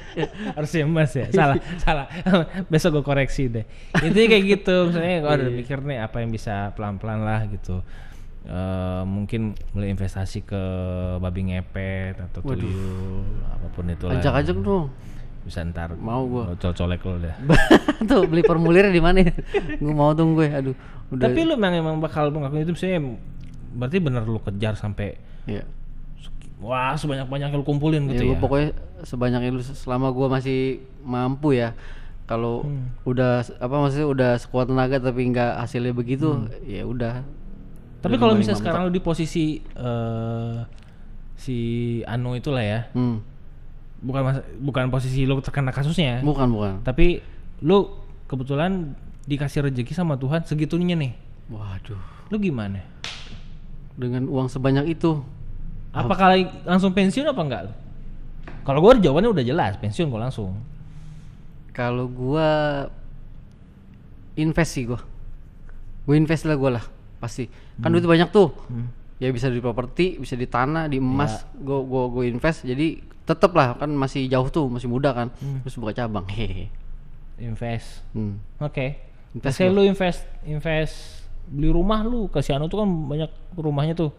harusnya 0.54 0.86
emas 0.86 1.10
ya 1.12 1.26
salah 1.28 1.56
salah 1.84 2.06
besok 2.70 2.94
gue 2.94 3.04
koreksi 3.04 3.50
deh 3.50 3.64
intinya 4.00 4.28
kayak 4.30 4.44
gitu 4.46 4.88
misalnya 4.88 5.16
gue 5.18 5.32
udah 5.34 5.50
mikir 5.52 5.78
nih 5.82 5.98
apa 5.98 6.16
yang 6.18 6.30
bisa 6.30 6.70
pelan 6.72 6.96
pelan 6.96 7.20
lah 7.20 7.44
gitu 7.46 7.82
Eh, 8.44 9.02
mungkin 9.08 9.56
mulai 9.72 9.88
investasi 9.88 10.44
ke 10.44 10.62
babi 11.16 11.48
ngepet 11.48 12.20
atau 12.20 12.44
Waduh. 12.44 12.60
tuyul 12.60 13.24
apa 13.42 13.66
pun 13.72 13.88
itu 13.88 14.04
lah 14.04 14.20
Ajak-ajak 14.20 14.56
dong. 14.60 14.92
bisa 15.40 15.64
ntar 15.64 15.96
Mau 15.96 16.28
gua. 16.28 16.52
colek 16.54 16.76
colek 16.76 17.00
lo 17.02 17.16
deh 17.18 17.32
Tuh 18.04 18.28
beli 18.28 18.44
formulirnya 18.44 18.92
di 18.92 19.00
mana? 19.00 19.24
gue 19.74 19.94
mau 19.96 20.12
tuh 20.12 20.28
gue. 20.34 20.44
Aduh. 20.50 20.76
Udah. 21.08 21.24
tapi 21.24 21.40
lu 21.40 21.56
memang 21.56 21.72
emang 21.74 21.96
bakal 21.98 22.28
ngelakuin 22.28 22.64
itu 22.64 22.72
misalnya 22.76 23.16
berarti 23.74 23.98
bener 23.98 24.22
lu 24.22 24.38
kejar 24.38 24.74
sampai 24.74 25.18
Iya. 25.44 25.66
wah 26.56 26.94
sebanyak 26.94 27.26
banyaknya 27.26 27.54
lu 27.54 27.62
kumpulin 27.62 28.06
Ya, 28.06 28.10
gitu 28.14 28.22
gua 28.24 28.30
ya, 28.30 28.40
pokoknya 28.40 28.68
sebanyak 29.02 29.40
itu 29.44 29.60
selama 29.74 30.08
gua 30.08 30.30
masih 30.30 30.78
mampu 31.00 31.52
ya. 31.52 31.74
Kalau 32.24 32.64
Hmm. 32.64 32.88
udah 33.04 33.44
apa 33.58 33.74
maksudnya 33.76 34.08
udah 34.08 34.30
sekuat 34.38 34.66
tenaga 34.66 34.96
tapi 34.96 35.28
nggak 35.28 35.60
hasilnya 35.60 35.92
begitu, 35.92 36.32
Hmm. 36.32 36.48
ya 36.64 36.84
udah. 36.84 37.20
tapi 38.00 38.16
kalau 38.16 38.32
misalnya 38.32 38.60
sekarang 38.60 38.84
lu 38.84 38.92
di 38.92 39.00
posisi 39.00 39.44
eh, 39.60 40.56
si 41.34 41.56
Anu 42.04 42.32
itulah 42.32 42.60
ya 42.60 42.88
Hmm. 42.92 43.24
bukan 43.98 44.22
mas- 44.22 44.44
bukan 44.58 44.88
posisi 44.88 45.24
lu 45.24 45.40
terkena 45.40 45.68
kasusnya 45.70 46.20
Bukan 46.20 46.48
bukan. 46.48 46.72
tapi 46.80 47.24
lu 47.60 47.88
kebetulan 48.24 48.92
dikasih 49.24 49.64
rezeki 49.64 49.92
sama 49.92 50.14
Tuhan 50.14 50.44
segitunya 50.44 50.92
nih 50.94 51.16
Waduh. 51.48 51.96
lu 52.28 52.36
gimana 52.38 52.84
Dengan 53.94 54.26
uang 54.26 54.50
sebanyak 54.50 54.98
itu. 54.98 55.22
apakah 55.94 56.34
langsung 56.66 56.90
pensiun 56.90 57.30
apa 57.30 57.38
enggak? 57.38 57.62
Kalau 58.66 58.82
gue 58.82 59.04
jawabannya 59.04 59.30
udah 59.30 59.44
jelas 59.46 59.78
pensiun 59.78 60.10
gue 60.10 60.20
langsung. 60.20 60.58
Kalau 61.70 62.10
gua 62.10 62.86
invest 64.34 64.72
sih 64.74 64.86
gua. 64.86 65.02
gue 66.04 66.14
invest 66.18 66.44
lah 66.44 66.58
gue 66.58 66.70
lah 66.74 66.84
pasti. 67.22 67.46
Kan 67.78 67.94
duit 67.94 68.02
banyak 68.02 68.34
tuh. 68.34 68.50
Ya 69.22 69.30
bisa 69.30 69.46
di 69.46 69.62
properti 69.62 70.18
bisa 70.18 70.34
di 70.34 70.50
tanah 70.50 70.90
di 70.90 70.98
emas 70.98 71.46
gue 71.54 71.78
gue 71.78 72.04
gue 72.10 72.24
invest. 72.26 72.66
Jadi 72.66 72.98
tetep 73.24 73.54
lah 73.54 73.78
kan 73.78 73.88
masih 73.94 74.26
jauh 74.26 74.50
tuh 74.50 74.66
masih 74.66 74.90
muda 74.90 75.14
kan. 75.14 75.30
Terus 75.62 75.78
buka 75.78 75.94
cabang 75.94 76.26
hehehe 76.26 76.68
invest. 77.38 78.02
Hmm. 78.14 78.38
oke. 78.62 78.86
Invest 79.34 79.58
Misalnya 79.58 79.74
lu 79.74 79.82
invest 79.82 80.20
invest 80.46 81.23
beli 81.46 81.68
rumah 81.68 82.00
lu. 82.00 82.26
Ke 82.26 82.40
Siano 82.40 82.66
tuh 82.66 82.80
kan 82.80 82.88
banyak 82.88 83.28
rumahnya 83.54 83.94
tuh. 83.94 84.10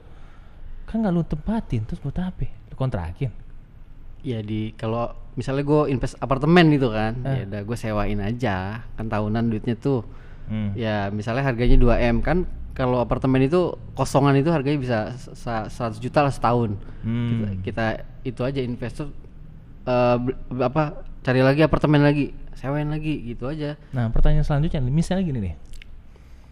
Kan 0.86 1.02
nggak 1.02 1.12
lu 1.12 1.22
tempatin 1.22 1.82
terus 1.84 2.00
buat 2.00 2.16
apa? 2.16 2.46
Lu 2.70 2.76
kontrakin. 2.76 3.32
Ya 4.22 4.42
di 4.42 4.74
kalau 4.74 5.10
misalnya 5.34 5.62
gue 5.62 5.82
invest 5.88 6.18
apartemen 6.18 6.66
gitu 6.70 6.90
kan 6.90 7.14
Eh. 7.22 7.36
ya 7.36 7.44
udah 7.46 7.62
gue 7.64 7.78
sewain 7.78 8.20
aja. 8.20 8.58
Kan 8.94 9.06
tahunan 9.06 9.50
duitnya 9.50 9.76
tuh. 9.76 10.06
Hmm. 10.46 10.78
ya 10.78 11.10
misalnya 11.10 11.42
harganya 11.42 11.74
2 11.74 11.98
m 12.06 12.22
kan 12.22 12.46
kalau 12.72 13.02
apartemen 13.02 13.42
itu 13.42 13.74
kosongan 13.94 14.38
itu 14.38 14.54
harganya 14.54 14.78
bisa 14.78 14.98
sa- 15.34 15.66
100 15.66 15.98
juta 15.98 16.22
lah 16.22 16.30
setahun. 16.30 16.78
Hmm. 17.02 17.66
kita, 17.66 17.66
kita 17.66 17.86
itu 18.24 18.42
aja 18.44 18.62
investor 18.62 19.10
bel- 20.16 20.38
apa 20.62 20.84
cari 21.22 21.42
lagi 21.42 21.62
apartemen 21.62 22.02
lagi 22.02 22.30
sewain 22.54 22.86
lagi 22.88 23.26
gitu 23.26 23.50
aja. 23.50 23.74
Nah 23.90 24.10
pertanyaan 24.10 24.46
selanjutnya 24.46 24.82
misalnya 24.82 25.24
gini 25.24 25.40
nih 25.42 25.56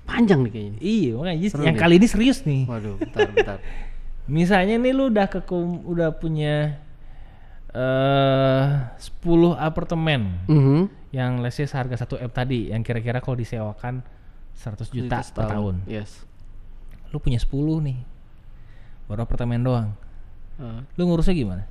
panjang 0.04 0.44
nih 0.44 0.52
kayaknya. 0.52 0.80
Iya 0.80 1.10
makanya 1.16 1.48
Seru 1.50 1.62
yang 1.64 1.76
nih. 1.76 1.82
kali 1.82 1.94
ini 1.96 2.08
serius 2.08 2.40
nih. 2.44 2.64
Waduh 2.66 2.96
bentar 2.98 3.28
bentar. 3.30 3.58
Misalnya 4.30 4.76
nih 4.78 4.92
lu 4.92 5.08
udah 5.08 5.28
ke 5.28 5.40
udah 5.84 6.10
punya 6.14 6.80
eh 7.74 8.66
10 8.98 9.02
apartemen. 9.56 10.40
Mhm. 10.46 11.02
yang 11.14 11.46
let's 11.46 11.54
say 11.54 11.70
seharga 11.70 11.94
1 11.94 12.18
M 12.18 12.32
tadi 12.32 12.74
yang 12.74 12.82
kira-kira 12.82 13.22
kalau 13.22 13.38
disewakan 13.38 14.02
100 14.56 14.90
juta 14.90 15.22
Itu 15.22 15.30
per 15.30 15.46
setahun. 15.46 15.50
tahun. 15.54 15.76
yes. 15.86 16.26
Lu 17.10 17.22
punya 17.22 17.38
10 17.38 17.54
nih 17.80 18.02
baru 19.06 19.22
apartemen 19.22 19.62
doang. 19.62 19.94
Eh, 20.58 20.80
lu 20.96 21.02
ngurusnya 21.06 21.34
gimana? 21.34 21.64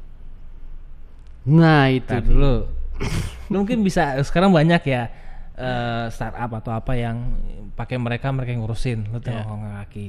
nah 1.43 1.91
itu 1.91 2.07
Ntar 2.07 2.23
dulu. 2.23 2.55
lu 3.51 3.57
mungkin 3.59 3.83
bisa 3.83 4.15
sekarang 4.23 4.55
banyak 4.55 4.79
ya 4.87 5.11
eh, 5.53 6.07
startup 6.09 6.51
atau 6.57 6.73
apa 6.73 6.93
yang 6.95 7.37
pakai 7.73 7.97
mereka 7.97 8.33
mereka 8.33 8.53
yang 8.53 8.65
ngurusin. 8.65 9.09
Lu 9.13 9.19
Iya. 9.19 9.45
tengok 9.45 9.59
kaki. 9.85 10.09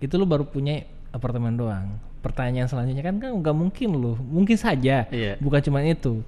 Itu 0.00 0.14
lu 0.16 0.24
baru 0.24 0.46
punya 0.46 0.84
apartemen 1.10 1.54
doang. 1.54 1.98
Pertanyaan 2.22 2.66
selanjutnya 2.66 3.04
kan 3.04 3.20
kan 3.20 3.30
nggak 3.34 3.56
mungkin 3.56 3.88
lu. 3.94 4.14
Mungkin 4.16 4.56
saja. 4.56 5.06
Iya. 5.10 5.36
bukan 5.38 5.60
cuma 5.62 5.82
itu. 5.82 6.22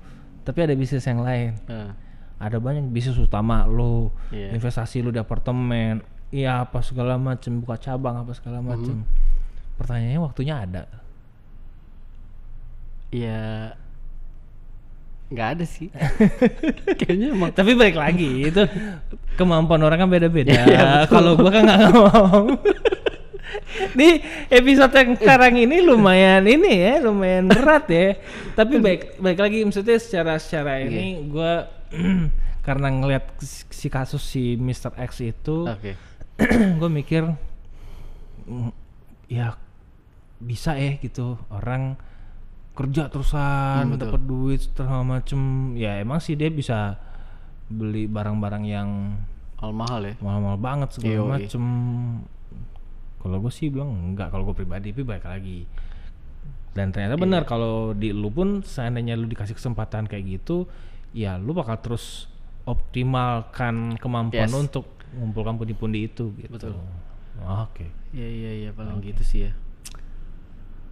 Tapi 0.46 0.58
ada 0.62 0.74
bisnis 0.78 1.02
yang 1.02 1.22
lain. 1.22 1.58
Eh, 1.66 1.90
ada 2.36 2.56
banyak 2.60 2.90
bisnis 2.90 3.16
utama 3.16 3.64
lu. 3.66 4.10
Iya. 4.30 4.52
investasi 4.54 5.00
lu 5.00 5.10
di 5.10 5.18
apartemen. 5.18 6.02
Iya 6.34 6.66
apa 6.66 6.82
segala 6.82 7.14
macem. 7.16 7.62
Buka 7.62 7.78
cabang 7.78 8.20
apa 8.22 8.34
segala 8.34 8.58
macem. 8.60 9.06
Pertanyaannya 9.78 10.20
waktunya 10.20 10.54
ada. 10.62 10.84
Ya 13.14 13.72
nggak 15.26 15.48
ada 15.58 15.64
sih 15.66 15.90
kayaknya 17.02 17.34
emang 17.34 17.50
tapi 17.50 17.74
balik 17.74 17.98
lagi 17.98 18.46
itu 18.46 18.62
kemampuan 19.34 19.82
orang 19.82 20.06
kan 20.06 20.10
beda-beda 20.10 20.54
betul. 20.54 21.10
kalau 21.10 21.32
gua 21.34 21.50
kan 21.50 21.62
nggak 21.66 21.92
mau 21.94 22.42
Nih 23.96 24.20
episode 24.48 24.92
yang 24.92 25.16
sekarang 25.16 25.54
ini 25.56 25.80
lumayan 25.80 26.44
ini 26.44 26.80
ya, 26.80 26.94
lumayan 27.00 27.48
berat 27.48 27.88
ya. 27.88 28.16
Tapi 28.52 28.80
baik 28.80 29.16
baik 29.20 29.38
lagi 29.38 29.58
maksudnya 29.64 29.96
secara 30.00 30.36
secara 30.36 30.80
Iya. 30.80 30.88
ini 30.92 31.06
gua 31.28 31.68
karena 32.66 32.88
ngelihat 32.90 33.24
si 33.70 33.86
kasus 33.86 34.24
si 34.26 34.58
Mr. 34.58 34.92
X 34.98 35.22
itu 35.22 35.70
oke 35.70 35.92
gue 36.82 36.90
mikir 36.90 37.22
mm, 38.50 38.70
ya 39.30 39.54
bisa 40.42 40.74
ya 40.74 40.98
gitu 40.98 41.38
orang 41.48 41.94
kerja 42.76 43.08
terusan 43.08 43.88
Hmm, 43.88 43.96
dapat 43.96 44.22
duit 44.22 44.60
segala 44.62 45.00
macem 45.02 45.40
ya 45.72 45.96
emang 45.96 46.20
sih 46.20 46.32
dia 46.32 46.46
bisa 46.46 47.00
beli 47.66 48.04
barang-barang 48.06 48.64
yang 48.64 49.16
mahal 49.56 49.72
mahal 49.72 50.00
ya 50.02 50.14
mahal-mahal 50.20 50.58
banget 50.58 50.88
segala 50.92 51.16
Yoi. 51.16 51.30
macem 51.40 51.64
kalau 53.18 53.40
gue 53.40 53.50
sih 53.50 53.66
bilang 53.66 53.90
enggak 54.12 54.28
kalau 54.28 54.44
gue 54.44 54.54
pribadi 54.54 54.92
tapi 54.92 55.02
baik 55.02 55.24
lagi 55.24 55.64
dan 56.70 56.92
ternyata 56.92 57.16
benar 57.16 57.42
Iya. 57.42 57.48
kalau 57.48 57.74
di 57.90 58.12
lu 58.12 58.28
pun 58.28 58.60
seandainya 58.60 59.16
lu 59.16 59.24
dikasih 59.24 59.56
kesempatan 59.56 60.04
kayak 60.04 60.38
gitu 60.38 60.68
ya 61.10 61.34
lu 61.34 61.50
bakal 61.50 61.80
terus 61.80 62.28
optimalkan 62.62 63.96
kemampuan 63.96 64.46
Yes. 64.46 64.54
untuk 64.54 64.84
mengumpulkan 65.10 65.56
pundi-pundi 65.56 66.04
itu 66.04 66.36
gitu 66.36 66.52
Betul. 66.52 66.76
oke 67.40 67.86
Iya 68.12 68.28
iya 68.28 68.50
iya 68.58 68.70
paling 68.70 69.00
gitu 69.02 69.22
sih 69.22 69.40
ya. 69.44 69.52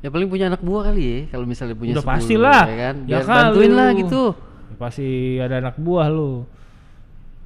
Ya 0.04 0.12
paling 0.12 0.28
punya 0.28 0.46
anak 0.46 0.60
buah 0.60 0.84
kali 0.86 1.02
ya 1.02 1.18
kalau 1.32 1.48
misalnya 1.48 1.72
punya 1.72 1.96
udah 1.96 2.04
10, 2.04 2.12
pasti 2.12 2.34
lah 2.36 2.62
ya 2.62 2.76
kan. 2.78 2.96
ya 3.02 3.08
Biar 3.08 3.24
bantuin 3.24 3.64
kali 3.64 3.72
lah 3.72 3.88
gitu. 3.96 4.22
Ya 4.68 4.76
pasti 4.76 5.08
ada 5.38 5.54
anak 5.58 5.76
buah 5.76 6.06
lu 6.06 6.44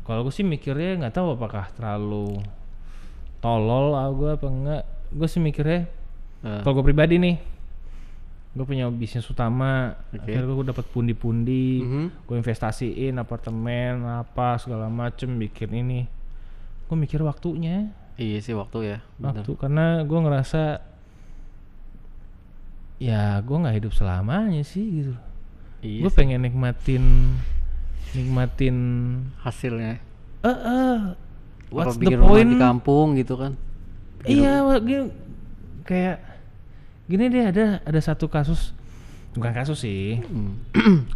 kalau 0.03 0.25
gue 0.25 0.33
sih 0.33 0.43
mikirnya 0.43 0.99
nggak 0.99 1.15
tahu 1.15 1.37
apakah 1.37 1.69
terlalu 1.71 2.41
tolol 3.39 3.93
ah 3.93 4.09
gue 4.09 4.31
apa 4.33 4.47
enggak 4.47 4.83
gue 5.11 5.29
sih 5.29 5.39
mikirnya 5.39 5.87
Eh, 6.39 6.63
Kalau 6.63 6.71
gue 6.73 6.87
pribadi 6.87 7.19
nih, 7.19 7.35
gue 8.55 8.63
punya 8.63 8.87
bisnis 8.89 9.27
utama. 9.27 9.99
Oke. 10.09 10.23
Akhirnya 10.23 10.47
gue 10.49 10.67
dapat 10.67 10.87
pundi-pundi, 10.87 11.83
Mhm. 11.83 12.07
gue 12.23 12.37
investasiin 12.37 13.19
apartemen 13.19 14.07
apa 14.07 14.55
segala 14.55 14.87
macem, 14.87 15.35
bikin 15.35 15.75
ini. 15.77 16.07
Gue 16.87 16.95
mikir 16.95 17.19
waktunya, 17.21 17.91
iya 18.15 18.39
sih 18.39 18.55
waktu 18.55 18.79
ya. 18.87 18.99
bener. 19.19 19.43
waktu 19.43 19.51
karena 19.53 19.87
gue 20.01 20.15
ngerasa 20.17 20.63
ya 22.99 23.39
gue 23.39 23.57
nggak 23.57 23.77
hidup 23.79 23.93
selamanya 23.93 24.63
sih 24.63 25.03
gitu. 25.03 25.15
Iya 25.79 26.03
gue 26.03 26.13
pengen 26.13 26.43
nikmatin, 26.43 27.05
nikmatin. 28.13 28.77
hasilnya. 29.43 30.03
Eh, 30.43 30.49
eh, 30.49 30.99
what's 31.69 31.95
Apa 31.95 31.99
the 31.99 32.03
bikin 32.05 32.19
rumah 32.19 32.31
point? 32.33 32.51
di 32.51 32.57
kampung 32.59 33.07
gitu 33.15 33.35
kan. 33.35 33.53
Iya, 34.23 34.63
wa- 34.63 34.83
gini, 34.83 35.15
kayak 35.83 36.19
gini 37.07 37.25
deh 37.29 37.45
ada 37.47 37.65
ada 37.81 38.01
satu 38.01 38.27
kasus 38.27 38.75
bukan 39.33 39.55
kasus 39.55 39.79
sih, 39.79 40.19
Hmm. 40.27 40.59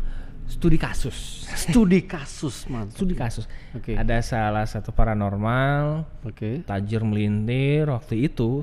studi 0.46 0.78
kasus. 0.78 1.48
Studi 1.50 2.06
kasus 2.06 2.70
man. 2.70 2.86
studi 2.90 3.14
kasus. 3.14 3.50
Oke. 3.74 3.98
Ada 3.98 4.22
salah 4.22 4.62
satu 4.62 4.94
paranormal 4.94 6.06
Oke. 6.22 6.62
tajir 6.62 7.02
melintir 7.02 7.90
waktu 7.90 8.30
itu 8.30 8.62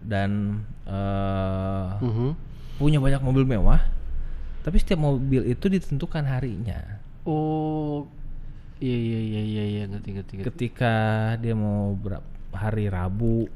dan 0.00 0.62
eh, 0.84 1.88
Mhm. 2.00 2.28
punya 2.76 2.98
banyak 2.98 3.20
mobil 3.20 3.44
mewah. 3.44 3.82
Tapi 4.62 4.76
setiap 4.76 4.98
mobil 4.98 5.44
itu 5.44 5.66
ditentukan 5.66 6.24
harinya. 6.24 7.00
Oh. 7.24 8.04
Iya 8.78 8.94
iya 8.94 9.18
iya 9.18 9.40
iya 9.42 9.64
iya 9.64 9.82
ngerti 9.86 10.08
ngerti 10.14 10.32
ngerti. 10.38 10.48
Ketika 10.54 10.94
dia 11.36 11.50
mau 11.52 11.92
berapa 11.92 12.22
hari 12.54 12.86
Rabu 12.86 13.50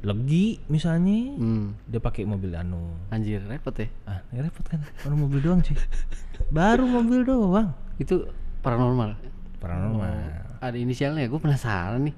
legi 0.00 0.58
misalnya, 0.66 1.36
Hmm. 1.36 1.76
dia 1.84 2.00
pakai 2.00 2.24
mobil 2.24 2.50
anu 2.52 2.96
Anjir 3.08 3.44
repot 3.44 3.70
ya. 3.72 3.86
Ah, 4.04 4.24
ya 4.32 4.42
repot 4.42 4.64
kan. 4.64 4.80
Baru 5.00 5.16
mobil 5.16 5.38
doang 5.38 5.60
cuy. 5.60 5.76
Baru 6.56 6.84
mobil 6.84 7.22
doang. 7.22 7.70
Itu 7.96 8.26
paranormal. 8.60 9.14
Paranormal. 9.60 10.08
Oh, 10.08 10.58
ada 10.58 10.74
inisialnya 10.74 11.24
gue 11.24 11.38
penasaran 11.38 12.00
nih. 12.02 12.16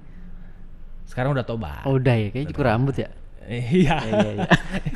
Sekarang 1.04 1.34
udah 1.36 1.44
tobat. 1.44 1.84
Oh 1.84 1.98
udah 1.98 2.14
ya 2.16 2.30
kayaknya 2.30 2.48
cukur 2.54 2.64
rambut 2.64 2.96
ya. 2.96 3.10
Iya. 3.46 3.96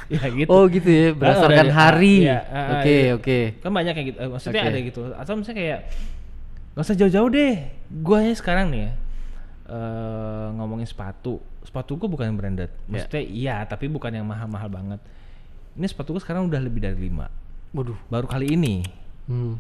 Ya 0.07 0.23
gitu. 0.39 0.49
Oh 0.49 0.65
gitu 0.67 0.87
ya, 0.87 1.11
berdasarkan 1.13 1.67
udah- 1.67 1.77
hari. 1.77 2.15
ah, 2.25 2.79
Oke, 2.79 2.95
iya. 3.01 3.13
oke. 3.13 3.39
Kan 3.59 3.71
banyak 3.71 3.93
kayak 3.93 4.07
gitu. 4.07 4.19
Eh, 4.19 4.29
Maksudnya 4.29 4.61
Oke. 4.61 4.69
ada 4.69 4.79
gitu. 4.81 5.01
Atau 5.13 5.33
misalnya 5.35 5.59
kayak 5.59 5.81
nggak 6.73 6.85
usah 6.85 6.97
jauh-jauh 6.97 7.29
deh. 7.29 7.55
Gua 7.97 8.17
aja 8.21 8.35
sekarang 8.35 8.69
nih 8.69 8.83
ya. 8.83 8.93
eh 9.67 10.47
ngomongin 10.53 10.85
sepatu. 10.85 11.39
Sepatu 11.61 11.97
gua 11.97 12.07
bukan 12.09 12.27
yang 12.27 12.37
branded. 12.37 12.71
Maksudnya 12.87 13.23
iya, 13.23 13.57
tapi 13.63 13.87
bukan 13.87 14.11
yang 14.11 14.23
mahal-mahal 14.23 14.69
banget. 14.69 15.01
Ini 15.73 15.87
sepatu 15.87 16.15
gua 16.15 16.21
sekarang 16.21 16.47
udah 16.47 16.61
lebih 16.61 16.79
dari 16.81 16.99
lima. 17.03 17.27
Waduh. 17.71 17.99
Baru 18.07 18.27
kali 18.27 18.53
ini 18.53 18.87
Hmm. 19.27 19.59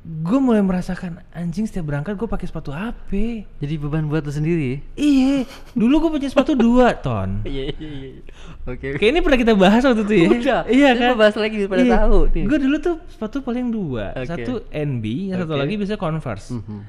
Gue 0.00 0.38
mulai 0.40 0.64
merasakan 0.64 1.20
anjing 1.28 1.68
setiap 1.68 1.92
berangkat 1.92 2.16
gue 2.16 2.24
pakai 2.24 2.48
sepatu 2.48 2.72
HP. 2.72 3.44
Jadi 3.60 3.74
beban 3.76 4.08
buat 4.08 4.24
lu 4.24 4.32
sendiri. 4.32 4.80
Iya, 4.96 5.44
dulu 5.76 6.08
gue 6.08 6.10
punya 6.16 6.28
sepatu 6.32 6.56
dua 6.56 6.96
ton. 6.96 7.40
Iya 7.50 7.68
iya 7.76 7.90
iya. 8.08 8.22
Oke. 8.64 8.96
Kayak 8.96 9.10
ini 9.12 9.20
pernah 9.20 9.38
kita 9.44 9.52
bahas 9.52 9.84
waktu 9.84 10.02
itu 10.08 10.14
ya. 10.16 10.28
Udah, 10.32 10.60
iya 10.72 10.88
kita 10.96 11.12
kan. 11.12 11.20
bahas 11.20 11.36
lagi 11.36 11.56
pada 11.68 11.84
tahu 11.84 12.18
nih. 12.32 12.44
Gue 12.48 12.58
dulu 12.64 12.76
tuh 12.80 12.96
sepatu 13.12 13.36
paling 13.44 13.66
dua, 13.68 14.16
Oke. 14.16 14.24
satu 14.24 14.52
NB, 14.72 15.04
yang 15.36 15.38
satu 15.44 15.52
Oke. 15.52 15.60
lagi 15.60 15.74
bisa 15.76 15.94
Converse. 16.00 16.48
Mhm. 16.56 16.80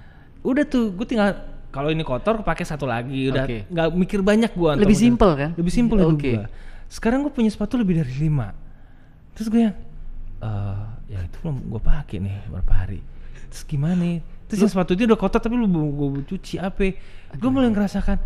Udah 0.47 0.63
tuh, 0.63 0.95
gue 0.95 1.05
tinggal 1.05 1.35
kalau 1.71 1.91
ini 1.91 2.03
kotor 2.07 2.47
pakai 2.47 2.63
satu 2.63 2.87
lagi, 2.87 3.27
udah 3.27 3.43
nggak 3.47 3.87
mikir 3.91 4.23
banyak 4.23 4.55
gue. 4.55 4.71
Lebih 4.79 4.95
simpel 4.95 5.35
kan? 5.35 5.49
Lebih 5.59 5.73
simpel 5.73 5.99
Oke. 5.99 6.31
gua. 6.39 6.47
Sekarang 6.87 7.27
gue 7.27 7.31
punya 7.35 7.51
sepatu 7.51 7.75
lebih 7.75 7.99
dari 7.99 8.15
lima. 8.15 8.55
Terus 9.35 9.47
gue 9.51 9.61
yang 9.67 9.75
eh 10.41 10.81
ya 11.13 11.19
itu 11.21 11.37
belum 11.45 11.57
gue 11.69 11.81
pakai 11.81 12.17
nih 12.17 12.49
berapa 12.49 12.73
hari 12.73 12.99
terus 13.49 13.63
gimana 13.63 13.93
nih 14.01 14.17
terus 14.49 14.65
yang 14.65 14.71
sepatu 14.73 14.97
itu 14.97 15.05
udah 15.05 15.19
kotor 15.19 15.39
tapi 15.39 15.53
lu 15.53 15.67
gue 15.69 16.25
cuci 16.25 16.57
apa 16.57 16.97
gue 17.37 17.49
mulai 17.49 17.69
ngerasakan 17.69 18.17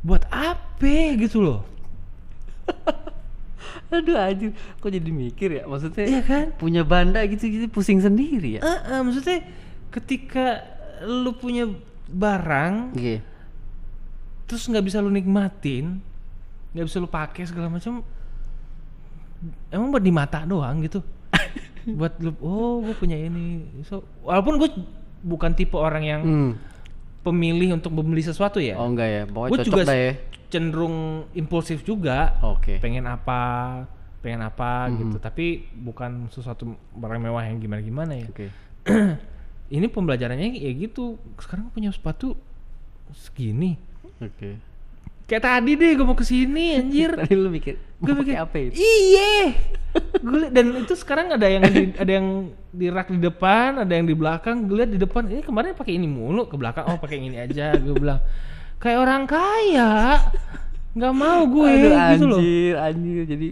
buat 0.00 0.24
apa 0.32 1.16
gitu 1.20 1.44
loh 1.44 1.60
Aduh 3.90 4.14
anjir, 4.14 4.54
kok 4.78 4.86
jadi 4.86 5.10
mikir 5.10 5.50
ya? 5.50 5.62
Maksudnya 5.66 6.06
Iya 6.06 6.22
kan? 6.22 6.46
punya 6.54 6.86
banda 6.86 7.26
gitu-gitu 7.26 7.66
pusing 7.66 7.98
sendiri 7.98 8.58
ya? 8.58 8.60
Eh, 8.62 8.80
eh, 8.86 9.00
maksudnya 9.02 9.42
ketika 9.90 10.62
lu 11.02 11.34
punya 11.34 11.66
barang 12.06 12.94
Oke. 12.94 13.16
terus 14.46 14.66
nggak 14.66 14.84
bisa 14.86 14.98
lu 15.02 15.10
nikmatin 15.10 16.02
nggak 16.74 16.86
bisa 16.86 16.98
lu 17.02 17.06
pakai 17.10 17.46
segala 17.46 17.70
macam 17.70 18.02
emang 19.70 19.88
buat 19.90 20.02
di 20.02 20.12
mata 20.12 20.42
doang 20.44 20.82
gitu 20.84 21.00
buat 21.86 22.12
lu 22.18 22.32
oh 22.40 22.80
gue 22.80 22.94
punya 22.94 23.16
ini 23.16 23.62
so 23.82 24.00
walaupun 24.20 24.56
gue 24.56 24.68
bukan 25.22 25.52
tipe 25.52 25.74
orang 25.74 26.02
yang 26.02 26.20
Hmm. 26.20 26.52
pemilih 27.20 27.74
untuk 27.74 27.92
membeli 27.92 28.20
sesuatu 28.20 28.56
ya 28.56 28.74
Oh 28.74 28.88
enggak 28.88 29.08
ya, 29.08 29.22
pokoknya 29.24 29.50
gue 29.50 29.58
cocok 29.60 29.72
juga 29.76 29.92
ya. 29.92 30.12
cenderung 30.48 30.96
impulsif 31.32 31.80
juga 31.80 32.40
Oke. 32.42 32.78
pengen 32.78 33.04
apa 33.04 33.40
pengen 34.18 34.40
apa 34.42 34.86
Mhm. 34.86 34.96
gitu 34.98 35.16
tapi 35.18 35.46
bukan 35.70 36.28
sesuatu 36.28 36.64
barang 36.92 37.20
mewah 37.20 37.40
yang 37.42 37.56
gimana 37.56 37.80
gimana 37.80 38.12
ya 38.14 38.26
Oke. 38.26 38.46
ini 39.70 39.86
pembelajarannya 39.86 40.56
ya 40.56 40.72
gitu 40.74 41.14
sekarang 41.36 41.68
punya 41.68 41.88
sepatu 41.88 42.34
segini 43.12 43.76
Oke. 44.18 44.56
Kayak 45.30 45.46
tadi 45.46 45.72
deh 45.72 45.94
gue 45.94 46.02
mau 46.02 46.12
ke 46.12 46.26
sini 46.26 46.74
anjir 46.74 47.14
Tadi 47.22 47.32
lu 47.32 47.46
mikir, 47.48 47.78
gue 47.78 48.02
gue 48.02 48.14
pakai 48.18 48.36
apa 48.36 48.56
itu? 48.58 48.74
Iya. 48.74 49.54
gue 50.16 50.36
liat- 50.40 50.50
dan 50.50 50.66
itu 50.76 50.94
sekarang 50.94 51.30
ada 51.30 51.46
yang 51.46 51.62
di, 51.64 51.94
ada 51.94 52.10
yang 52.10 52.26
di 52.68 52.86
rak 52.86 53.08
di 53.08 53.20
depan, 53.20 53.78
ada 53.78 53.90
yang 53.90 54.04
di 54.04 54.12
belakang. 54.12 54.66
Gue 54.66 54.82
lihat 54.82 54.90
di 54.90 54.98
depan 54.98 55.22
ini 55.24 55.38
kemarin 55.40 55.70
pakai 55.72 55.94
ini 55.94 56.06
mulu, 56.06 56.44
ke 56.44 56.54
belakang 56.54 56.82
oh 56.84 56.98
pakai 56.98 57.18
ini 57.20 57.38
aja. 57.38 57.74
Gue 57.74 57.94
bilang 57.94 58.18
kayak 58.76 58.98
orang 58.98 59.22
kaya. 59.24 60.18
nggak 60.90 61.14
mau 61.14 61.46
gue 61.46 61.70
Aduh, 61.70 61.94
gitu 62.10 62.24
loh. 62.26 62.38
anjir, 62.42 62.74
anjir. 62.74 63.22
Jadi 63.24 63.46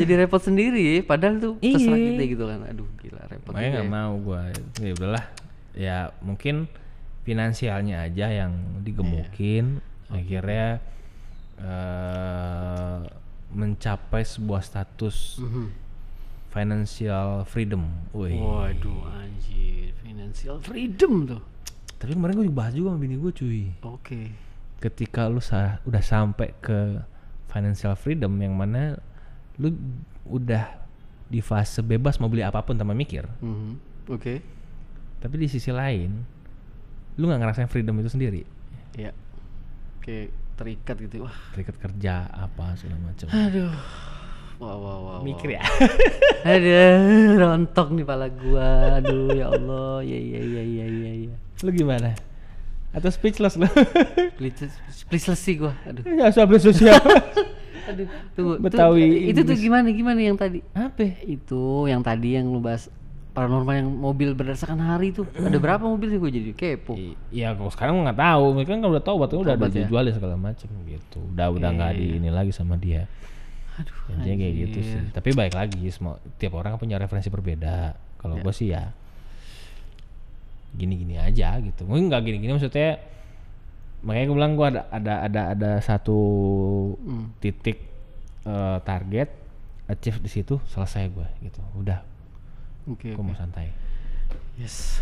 jadi- 0.00 0.16
repot 0.18 0.40
sendiri 0.40 0.80
ya. 0.80 1.04
Padahal 1.04 1.36
tuh 1.36 1.52
terserah 1.58 1.92
Iya. 1.92 2.08
kita 2.08 2.22
gitu 2.26 2.44
kan. 2.48 2.60
Aduh, 2.64 2.88
gila 2.96 3.22
repot. 3.28 3.52
Makanya 3.52 3.68
nggak 3.76 3.84
ya. 3.84 3.92
mau 3.92 4.12
gue. 4.16 4.40
Ya 4.80 4.90
udahlah. 4.96 5.24
Ya 5.76 5.96
mungkin 6.20 6.64
finansialnya 7.22 8.08
aja 8.08 8.26
yang 8.32 8.52
digemukin. 8.80 9.84
Akhirnya 10.08 10.80
eh 11.60 12.98
mencapai 13.50 14.22
sebuah 14.22 14.62
status 14.62 15.38
Mhm. 15.38 15.66
financial 16.48 17.42
freedom. 17.44 17.82
Wih. 18.10 18.36
Waduh, 18.36 19.10
anjir. 19.12 19.90
Financial 20.00 20.56
freedom 20.58 21.26
tuh. 21.26 21.42
Tapi 21.96 22.14
kemarin 22.14 22.36
gue 22.36 22.46
bahas 22.48 22.72
juga 22.72 22.90
sama 22.90 22.98
bini 22.98 23.14
gue 23.14 23.30
cuy. 23.30 23.62
Oke. 23.82 24.30
Ketika 24.78 25.26
lu 25.26 25.38
sa- 25.38 25.82
udah 25.84 26.00
sampai 26.00 26.54
ke 26.56 27.02
financial 27.46 27.92
freedom 27.94 28.32
yang 28.38 28.54
mana 28.54 28.96
lu 29.58 29.74
udah 30.24 30.80
di 31.26 31.38
fase 31.38 31.78
bebas 31.80 32.16
mau 32.16 32.26
beli 32.26 32.40
apa 32.40 32.62
pun 32.62 32.74
tanpa 32.74 32.94
mikir. 32.94 33.26
Mhm. 33.38 33.70
Oke. 34.08 34.40
Tapi 35.20 35.34
di 35.36 35.46
sisi 35.46 35.68
lain, 35.68 36.24
lu 37.14 37.28
nggak 37.28 37.40
ngerasain 37.40 37.68
freedom 37.68 37.98
itu 37.98 38.08
sendiri. 38.08 38.42
Ya. 38.94 39.12
Oke, 40.00 40.32
terikat 40.60 40.96
gitu. 41.00 41.24
Wah. 41.24 41.36
Terikat 41.56 41.76
kerja 41.80 42.28
apa 42.28 42.76
segala 42.76 43.00
macam. 43.00 43.26
Aduh. 43.32 43.72
Wah, 44.60 44.76
wah, 44.76 44.96
wah. 45.00 45.18
Mikir 45.24 45.56
ya. 45.56 45.64
Aduh, 46.44 47.40
rontok 47.40 47.96
nih 47.96 48.04
pala 48.04 48.28
gua. 48.28 49.00
Aduh, 49.00 49.32
ya 49.32 49.48
Allah. 49.48 50.04
Ya 50.04 50.20
ya 50.20 50.40
ya 50.44 50.62
ya 50.62 50.86
ya 50.86 51.10
ya. 51.32 51.36
lu 51.64 51.70
gimana? 51.72 52.12
Atau 52.92 53.08
speechless 53.08 53.56
lu? 53.56 53.64
Please, 54.36 54.68
please 55.08 55.32
sih 55.32 55.56
gua. 55.56 55.72
Aduh. 55.88 56.04
Usah 56.04 56.44
beli 56.44 56.60
sosial. 56.60 57.00
Aduh, 57.88 58.06
tunggu. 58.36 58.54
tuh, 58.60 58.68
Betawi 58.68 59.32
itu 59.32 59.40
tuh 59.40 59.56
gimana 59.56 59.88
gimana 59.88 60.20
yang 60.20 60.36
tadi? 60.36 60.60
apa? 60.76 61.16
Itu 61.24 61.88
yang 61.88 62.04
tadi 62.04 62.36
yang 62.36 62.52
lu 62.52 62.60
bahas 62.60 62.92
paranormal 63.30 63.74
yang 63.74 63.88
mobil 63.88 64.34
berdasarkan 64.34 64.78
hari 64.78 65.10
itu. 65.10 65.22
Ada 65.32 65.56
berapa 65.56 65.80
mobil 65.80 66.08
sih 66.08 66.18
gua 66.18 66.28
jadi 66.28 66.50
kepo. 66.50 66.98
Iya, 67.30 67.54
kalau 67.54 67.70
sekarang 67.70 67.94
nggak 68.02 68.18
tahu. 68.18 68.44
Mereka 68.54 68.70
kan 68.72 68.80
udah 68.82 69.02
tahu 69.02 69.16
waktu 69.18 69.34
udah 69.36 69.54
ada 69.54 69.60
Tobat 69.60 69.70
ya? 69.70 69.78
dijual 69.84 70.04
ya 70.04 70.12
segala 70.14 70.36
macam 70.36 70.68
gitu. 70.84 71.18
Udah 71.30 71.46
udah 71.48 71.68
nggak 71.70 71.92
di 71.94 72.06
ini 72.18 72.28
lagi 72.28 72.50
sama 72.50 72.74
dia. 72.74 73.06
Aduh, 73.78 73.96
Intinya 74.12 74.36
kayak 74.36 74.54
gitu 74.60 74.78
sih. 74.82 75.00
Tapi 75.10 75.28
baik 75.32 75.54
lagi, 75.54 75.80
semua 75.88 76.18
tiap 76.36 76.52
orang 76.54 76.74
kan 76.74 76.80
punya 76.80 76.96
referensi 76.96 77.28
berbeda. 77.28 77.94
Kalau 78.16 78.36
Ya. 78.36 78.42
gue 78.42 78.52
sih 78.52 78.68
ya 78.68 78.92
gini-gini 80.70 81.16
aja 81.16 81.58
gitu. 81.58 81.82
Mungkin 81.82 82.08
nggak 82.08 82.22
gini-gini 82.22 82.52
maksudnya. 82.52 83.00
Makanya 84.00 84.24
gue 84.26 84.36
bilang 84.36 84.52
gue 84.54 84.66
ada 84.66 84.82
ada 84.88 85.14
ada 85.24 85.42
ada 85.52 85.70
satu 85.80 86.18
Hmm. 86.96 87.32
titik 87.38 87.78
eh, 88.40 88.78
target 88.80 89.28
achieve 89.86 90.18
di 90.18 90.30
situ 90.30 90.56
selesai 90.66 91.08
gue 91.08 91.26
gitu. 91.42 91.60
Udah, 91.74 92.00
Oke, 92.86 93.10
gue 93.10 93.14
oke. 93.14 93.22
mau 93.22 93.34
santai. 93.34 93.68
Yes. 94.56 95.00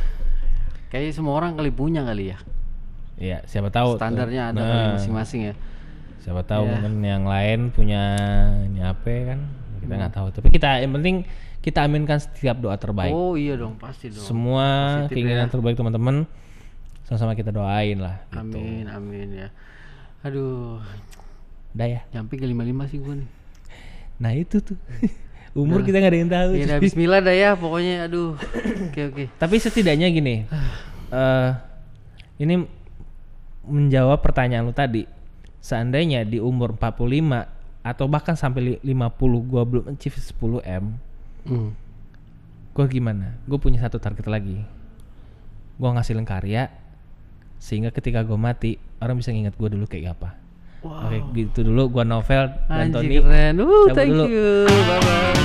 Kayaknya 0.88 1.12
semua 1.12 1.34
orang 1.34 1.54
kali 1.54 1.68
punya 1.68 2.02
kali 2.02 2.32
ya. 2.32 2.38
Iya, 3.18 3.38
siapa 3.44 3.68
tahu 3.68 3.94
tuh. 3.94 4.00
Standarnya 4.00 4.50
ada 4.50 4.60
Nah, 4.60 4.88
masing-masing 4.96 5.40
ya. 5.44 5.54
Siapa 6.18 6.42
tahu 6.42 6.64
Ya. 6.64 6.70
mungkin 6.76 6.94
yang 7.00 7.24
lain 7.24 7.70
punya 7.70 8.02
ini 8.64 8.80
apa 8.80 9.06
kan? 9.26 9.40
Kita 9.78 9.92
nggak 9.94 10.14
tahu. 10.14 10.26
Tapi 10.32 10.48
kita 10.48 10.78
yang 10.78 10.92
penting 10.92 11.16
kita 11.58 11.82
aminkan 11.82 12.18
setiap 12.18 12.56
doa 12.56 12.78
terbaik. 12.78 13.10
Oh 13.10 13.34
iya 13.34 13.54
dong, 13.54 13.74
pasti 13.76 14.08
dong. 14.08 14.22
semua 14.22 14.66
Positif 15.02 15.14
keinginan 15.16 15.46
ya. 15.46 15.52
terbaik 15.52 15.74
teman-teman 15.74 16.16
sama-sama 17.02 17.34
kita 17.34 17.50
doain 17.50 17.98
lah 17.98 18.22
gitu. 18.28 18.58
Amin, 18.58 18.84
amin 18.86 19.28
ya. 19.34 19.48
Aduh, 20.22 20.78
Udah 21.74 21.86
ya. 21.88 22.00
nyampe 22.10 22.34
ke 22.34 22.44
55 22.44 22.86
sih 22.86 22.98
gua 22.98 23.14
nih. 23.16 23.30
Nah 24.18 24.32
itu 24.32 24.58
tuh 24.60 24.78
umur 25.52 25.80
kita 25.80 25.96
nggak 25.96 26.10
ada 26.10 26.18
yang 26.18 26.30
tahu. 26.30 26.50
Ya 26.54 26.76
bismillah 26.76 27.20
dah 27.20 27.32
ya 27.32 27.50
pokoknya 27.52 28.04
aduh. 28.04 28.36
Oke 28.84 29.00
oke. 29.06 29.24
Tapi 29.34 29.54
setidaknya 29.56 30.08
gini, 30.08 30.44
eh 31.08 31.50
ini 32.38 32.54
menjawab 33.62 34.18
pertanyaan 34.18 34.64
lu 34.64 34.72
tadi. 34.72 35.04
Seandainya 35.58 36.22
di 36.22 36.38
umur 36.38 36.72
45 36.72 37.44
atau 37.80 38.04
bahkan 38.06 38.32
sampai 38.32 38.60
li- 38.74 38.82
50 38.82 39.10
gua 39.42 39.62
belum 39.62 39.84
achieve 39.88 40.16
10 40.16 40.60
m, 40.62 40.84
Hmm. 41.42 41.70
gua 42.72 42.86
gimana? 42.86 43.36
Gue 43.44 43.56
punya 43.56 43.78
satu 43.78 43.96
target 43.96 44.24
lagi. 44.24 44.60
Gua 45.74 45.92
ngasilin 45.92 46.22
karya 46.22 46.68
sehingga 47.56 47.90
ketika 47.90 48.22
gue 48.22 48.34
mati 48.34 48.70
orang 48.98 49.18
bisa 49.18 49.30
nginget 49.30 49.52
gue 49.52 49.68
dulu 49.68 49.84
kayak 49.84 50.14
apa. 50.14 50.38
Wow. 50.78 51.10
Oke, 51.10 51.18
gitu 51.36 51.66
dulu 51.66 51.90
gua 51.90 52.04
novel 52.04 52.54
dan 52.66 52.88
Anjir 52.88 53.02
Tony. 53.02 53.18
keren. 53.18 53.54
Uh, 53.58 53.86
thank 53.90 54.08
dulu. 54.08 54.24
you. 54.24 54.48
Bye 54.64 55.00
bye. 55.02 55.37